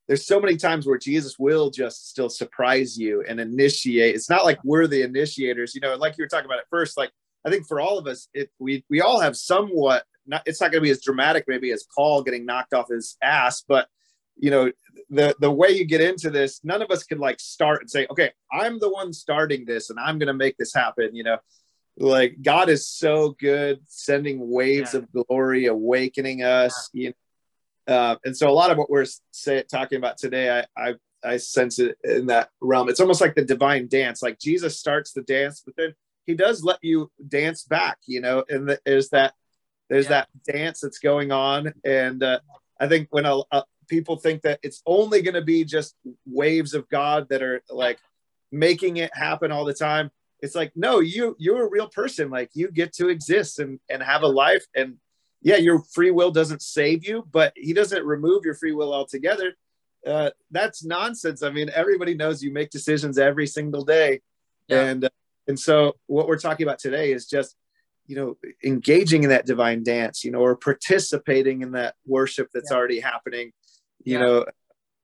[0.08, 4.14] there's so many times where Jesus will just still surprise you and initiate.
[4.14, 6.96] It's not like we're the initiators, you know, like you were talking about at first.
[6.96, 7.10] Like
[7.44, 10.72] I think for all of us, it we we all have somewhat not it's not
[10.72, 13.86] gonna be as dramatic maybe as Paul getting knocked off his ass, but
[14.36, 14.70] you know,
[15.10, 18.06] the the way you get into this, none of us can like start and say,
[18.10, 21.38] okay, I'm the one starting this and I'm gonna make this happen, you know.
[21.98, 25.00] Like God is so good sending waves yeah.
[25.00, 27.02] of glory, awakening us, yeah.
[27.02, 27.14] you know
[27.86, 31.36] uh, and so a lot of what we're say, talking about today, I, I, I
[31.36, 32.88] sense it in that realm.
[32.88, 34.22] It's almost like the divine dance.
[34.22, 35.94] Like Jesus starts the dance, but then
[36.26, 39.34] he does let you dance back, you know, and the, there's that,
[39.88, 40.24] there's yeah.
[40.44, 41.72] that dance that's going on.
[41.84, 42.40] And uh,
[42.80, 45.94] I think when a, a, people think that it's only going to be just
[46.26, 47.98] waves of God that are like
[48.52, 50.10] making it happen all the time,
[50.40, 52.30] it's like, no, you, you're a real person.
[52.30, 54.96] Like you get to exist and, and have a life and
[55.42, 59.54] yeah, your free will doesn't save you, but he doesn't remove your free will altogether.
[60.04, 61.42] Uh, that's nonsense.
[61.42, 64.22] I mean, everybody knows you make decisions every single day,
[64.68, 64.82] yeah.
[64.82, 65.08] and uh,
[65.46, 67.54] and so what we're talking about today is just
[68.06, 72.70] you know engaging in that divine dance, you know, or participating in that worship that's
[72.70, 72.76] yeah.
[72.76, 73.52] already happening,
[74.06, 74.24] you yeah.
[74.24, 74.44] know,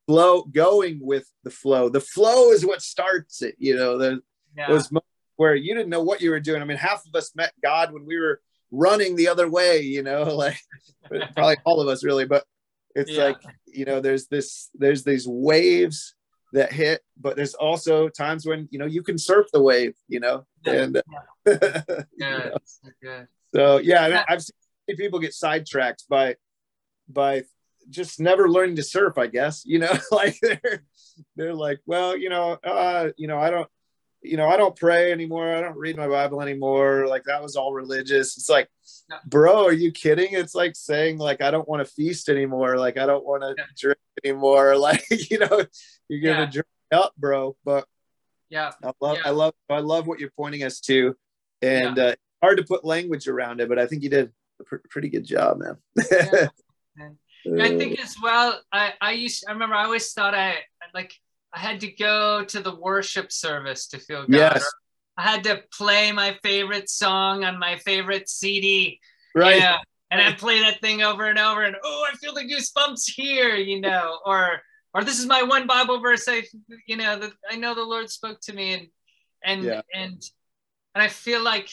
[0.07, 1.90] flow going with the flow.
[1.90, 3.57] The flow is what starts it.
[3.59, 4.20] You know, the,
[4.68, 6.62] those moments where you didn't know what you were doing.
[6.62, 8.40] I mean, half of us met God when we were
[8.70, 10.59] running the other way, you know, like
[11.34, 12.44] probably all of us really, but
[12.94, 13.24] it's yeah.
[13.24, 16.14] like, you know, there's this, there's these waves
[16.53, 20.20] that hit, but there's also times when, you know, you can surf the wave, you
[20.20, 21.03] know, and
[21.46, 21.80] yeah.
[22.16, 22.59] you
[23.03, 23.26] know?
[23.55, 26.36] so yeah, I've seen people get sidetracked by,
[27.09, 27.44] by
[27.91, 30.85] just never learning to surf, I guess, you know, like they're,
[31.37, 33.68] they're like, well, you know, uh, you know, I don't,
[34.22, 35.53] you know, I don't pray anymore.
[35.53, 37.07] I don't read my Bible anymore.
[37.09, 38.37] Like that was all religious.
[38.37, 38.68] It's like,
[39.26, 40.28] bro, are you kidding?
[40.33, 42.78] It's like saying like I don't want to feast anymore.
[42.78, 43.64] Like I don't want to yeah.
[43.76, 44.76] drink anymore.
[44.83, 45.64] Like you know,
[46.09, 46.51] you're gonna yeah.
[46.51, 47.57] drink up, bro.
[47.64, 47.87] But
[48.49, 49.22] yeah, I love, yeah.
[49.26, 51.16] I love, I love what you're pointing us to,
[51.61, 54.76] and uh, hard to put language around it, but I think you did a pr-
[54.91, 55.78] pretty good job, man.
[57.47, 58.61] I think uh, as well.
[58.72, 59.45] I I used.
[59.49, 59.74] I remember.
[59.74, 60.59] I always thought I
[60.95, 61.14] like
[61.53, 64.36] I had to go to the worship service to feel God.
[64.36, 64.66] Yes.
[65.16, 68.99] I had to play my favorite song on my favorite CD.
[69.34, 69.59] Right.
[69.59, 69.78] Yeah.
[70.11, 73.55] And I play that thing over and over, and oh, I feel the goosebumps here,
[73.55, 74.61] you know, or
[74.93, 76.26] or this is my one Bible verse.
[76.28, 76.43] I,
[76.86, 78.88] you know, that I know the Lord spoke to me, and
[79.43, 79.80] and yeah.
[79.95, 80.22] and
[80.95, 81.70] and I feel like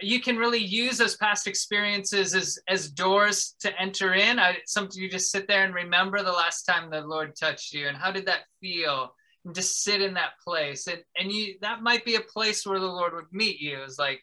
[0.00, 4.38] you can really use those past experiences as as doors to enter in.
[4.38, 7.88] I something you just sit there and remember the last time the Lord touched you
[7.88, 9.14] and how did that feel?
[9.44, 10.86] And just sit in that place.
[10.86, 13.78] And and you that might be a place where the Lord would meet you.
[13.82, 14.22] It's like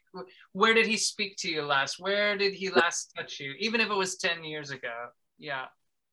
[0.53, 1.99] where did he speak to you last?
[1.99, 3.53] Where did he last touch you?
[3.59, 4.93] Even if it was 10 years ago.
[5.37, 5.65] Yeah.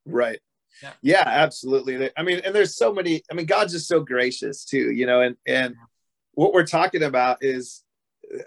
[0.05, 0.41] Right.
[0.83, 0.93] Yeah.
[1.01, 2.11] yeah, absolutely.
[2.19, 5.23] I mean, and there's so many, I mean, God's just so gracious too, you know,
[5.23, 5.75] and and
[6.33, 7.83] what we're talking about is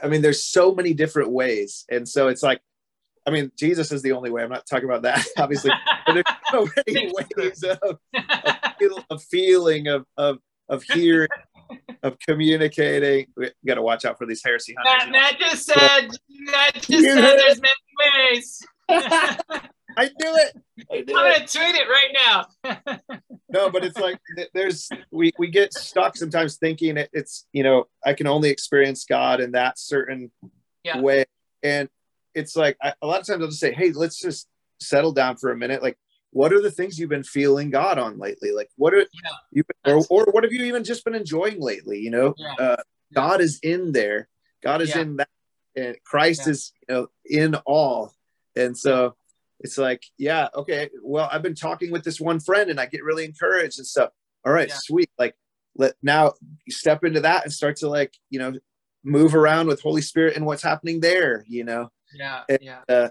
[0.04, 1.86] I mean, there's so many different ways.
[1.90, 2.62] And so it's like,
[3.28, 4.44] I mean, Jesus is the only way.
[4.44, 5.72] I'm not talking about that, obviously,
[6.06, 11.30] but there's so many ways of, of, of feeling, of, of, of hearing,
[12.04, 13.28] of communicating.
[13.36, 15.12] We got to watch out for these heresy hunters.
[15.12, 18.66] Matt, Matt just said, Matt just said there's many ways.
[20.00, 20.58] I knew it.
[20.90, 23.28] I am gonna tweet it right now.
[23.50, 24.18] no, but it's like
[24.54, 29.04] there's we we get stuck sometimes thinking it, it's you know I can only experience
[29.04, 30.32] God in that certain
[30.86, 31.02] yeah.
[31.02, 31.26] way,
[31.64, 31.90] and
[32.34, 34.48] it's like I, a lot of times I'll just say, hey, let's just
[34.80, 35.84] settle down for a minute.
[35.84, 35.98] Like,
[36.32, 38.54] what are the things you've been feeling God on lately?
[38.54, 39.32] Like, what are yeah.
[39.52, 42.00] you or, or what have you even just been enjoying lately?
[42.00, 42.54] You know, yeah.
[42.58, 42.78] Uh,
[43.14, 44.30] God is in there.
[44.64, 45.28] God is in that,
[45.76, 48.14] and Christ is you know in all,
[48.56, 49.16] and so
[49.60, 53.04] it's like, yeah, okay, well, I've been talking with this one friend and I get
[53.04, 54.10] really encouraged and stuff.
[54.46, 54.76] All right, yeah.
[54.78, 55.10] sweet.
[55.18, 55.36] Like,
[55.76, 56.34] let now
[56.70, 58.54] step into that and start to like, you know,
[59.04, 61.90] move around with Holy Spirit and what's happening there, you know?
[62.14, 62.44] Yeah.
[62.48, 62.80] And, yeah.
[62.88, 63.10] Uh,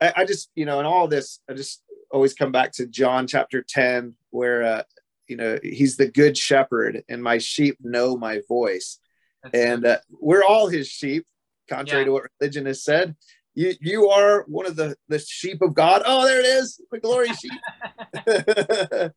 [0.00, 3.26] I, I, just, you know, in all this, I just always come back to John
[3.26, 4.82] chapter 10, where, uh,
[5.28, 8.98] you know, he's the good shepherd and my sheep know my voice.
[9.42, 11.24] That's and uh, we're all his sheep,
[11.68, 12.06] contrary yeah.
[12.06, 13.16] to what religion has said
[13.54, 16.02] you you are one of the the sheep of God.
[16.06, 17.52] Oh, there it is, the glory sheep,
[18.24, 19.12] the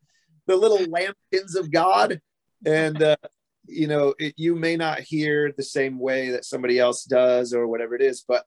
[0.46, 2.20] little lambkins of God,
[2.64, 3.16] and uh,
[3.66, 7.66] you know it, you may not hear the same way that somebody else does or
[7.66, 8.44] whatever it is, but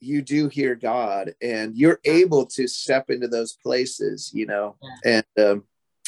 [0.00, 5.24] you do hear God, and you're able to step into those places, you know, and
[5.38, 5.64] um,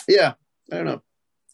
[0.06, 0.34] yeah,
[0.70, 1.02] I don't know,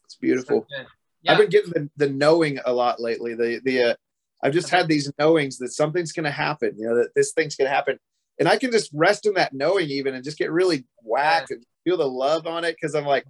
[0.05, 0.67] it's beautiful.
[0.69, 0.85] So
[1.23, 1.33] yeah.
[1.33, 3.35] I've been getting the, the knowing a lot lately.
[3.35, 3.95] The the uh,
[4.43, 7.55] I've just had these knowings that something's going to happen, you know, that this thing's
[7.55, 7.99] going to happen.
[8.39, 11.65] and I can just rest in that knowing even and just get really whacked and
[11.85, 13.25] feel the love on it because I'm like,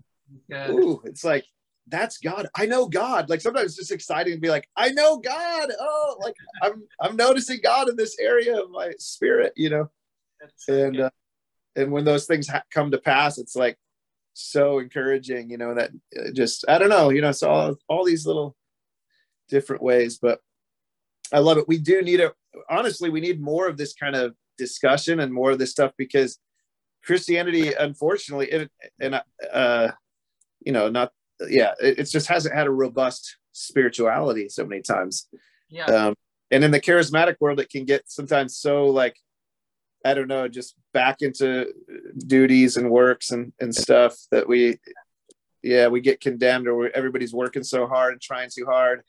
[0.69, 1.45] ooh, it's like
[1.89, 2.47] that's God.
[2.55, 3.29] I know God.
[3.29, 5.71] Like sometimes it's just exciting to be like, I know God.
[5.79, 9.91] Oh, like I'm I'm noticing God in this area of my spirit, you know.
[10.69, 11.11] and uh,
[11.77, 13.77] and when those things ha- come to pass, it's like
[14.35, 15.75] so encouraging, you know.
[15.75, 17.33] That uh, just I don't know, you know.
[17.33, 18.57] So all all these little
[19.49, 20.41] different ways, but
[21.33, 21.69] I love it.
[21.69, 22.33] We do need a
[22.69, 26.39] honestly, we need more of this kind of discussion and more of this stuff because
[27.05, 28.71] Christianity, unfortunately, it,
[29.01, 29.21] and
[29.53, 29.89] uh,
[30.61, 31.13] you know, not
[31.49, 35.29] yeah, it, it, just hasn't had a robust spirituality so many times.
[35.69, 35.87] Yeah.
[35.87, 36.15] Um,
[36.51, 39.17] and in the charismatic world, it can get sometimes so like
[40.05, 41.73] I don't know, just back into
[42.27, 44.79] duties and works and and stuff that we,
[45.63, 49.03] yeah, we get condemned or everybody's working so hard and trying too hard.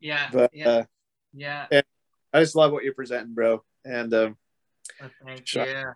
[0.00, 0.28] Yeah.
[0.32, 0.68] But yeah.
[0.68, 0.84] Uh,
[1.36, 1.66] yeah.
[2.32, 3.62] I just love what you're presenting, bro.
[3.84, 4.36] And um,
[5.02, 5.92] oh, thank you.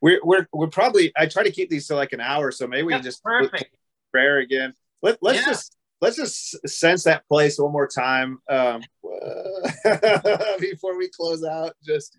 [0.00, 2.82] We're, we're we're probably I try to keep these to like an hour, so maybe
[2.82, 3.76] we can just perfect
[4.10, 4.74] prayer again.
[5.00, 5.46] Let, let's yeah.
[5.46, 8.82] just let's just sense that place one more time um,
[10.58, 11.74] before we close out.
[11.84, 12.18] Just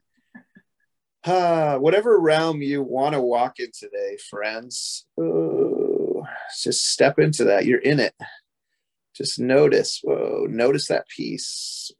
[1.25, 5.05] uh, whatever realm you want to walk in today, friends.
[5.19, 6.23] Ooh,
[6.61, 7.65] just step into that.
[7.65, 8.13] You're in it.
[9.13, 9.99] Just notice.
[10.01, 11.91] Whoa, notice that peace.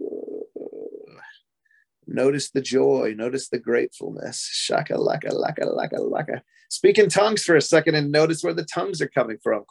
[2.08, 3.14] Notice the joy.
[3.16, 4.50] Notice the gratefulness.
[4.52, 6.42] Shaka laka laka laka laka.
[6.70, 9.64] Speak in tongues for a second and notice where the tongues are coming from.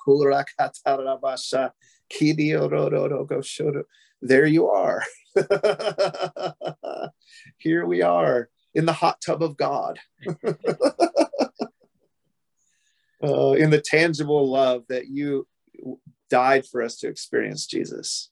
[4.23, 5.03] There you are.
[7.59, 9.99] Here we are in the hot tub of God.
[10.27, 10.35] uh,
[13.53, 15.49] in the tangible love that you
[16.31, 18.32] died for us to experience, Jesus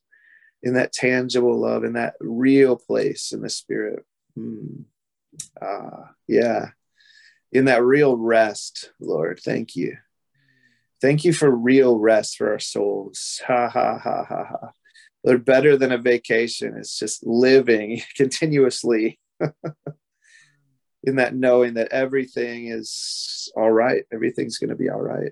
[0.63, 4.05] in that tangible love, in that real place in the spirit.
[5.61, 6.69] Ah, yeah.
[7.51, 9.39] In that real rest, Lord.
[9.43, 9.97] Thank you.
[11.01, 13.41] Thank you for real rest for our souls.
[13.47, 15.37] Ha ha ha ha ha.
[15.37, 16.75] Better than a vacation.
[16.77, 19.19] It's just living continuously
[21.03, 24.03] in that knowing that everything is all right.
[24.13, 25.31] Everything's going to be all right.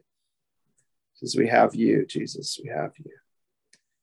[1.14, 2.60] Because we have you, Jesus.
[2.64, 3.12] We have you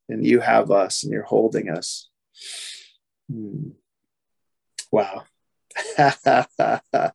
[0.08, 2.08] and you have us and you're holding us.
[3.30, 3.70] Hmm.
[4.90, 5.24] Wow.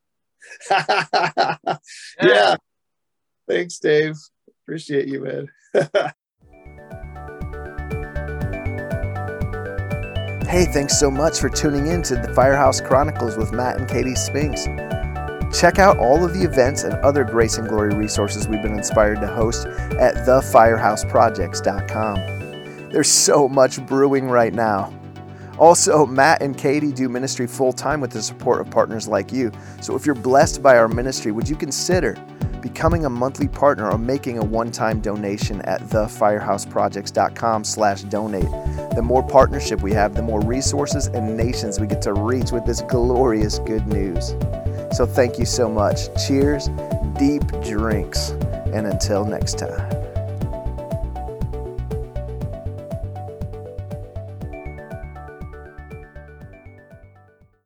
[2.22, 2.56] yeah.
[3.48, 4.14] Thanks, Dave.
[4.62, 5.48] Appreciate you, man.
[10.48, 14.14] hey, thanks so much for tuning in to the Firehouse Chronicles with Matt and Katie
[14.14, 14.66] Spinks.
[15.58, 19.20] Check out all of the events and other Grace and Glory resources we've been inspired
[19.20, 22.41] to host at thefirehouseprojects.com.
[22.92, 24.92] There's so much brewing right now.
[25.58, 29.50] Also, Matt and Katie do ministry full time with the support of partners like you.
[29.80, 32.16] So if you're blessed by our ministry, would you consider
[32.62, 38.50] becoming a monthly partner or making a one-time donation at thefirehouseprojects.com slash donate.
[38.94, 42.64] The more partnership we have, the more resources and nations we get to reach with
[42.64, 44.28] this glorious good news.
[44.96, 46.08] So thank you so much.
[46.26, 46.68] Cheers,
[47.18, 48.30] deep drinks,
[48.72, 50.01] and until next time.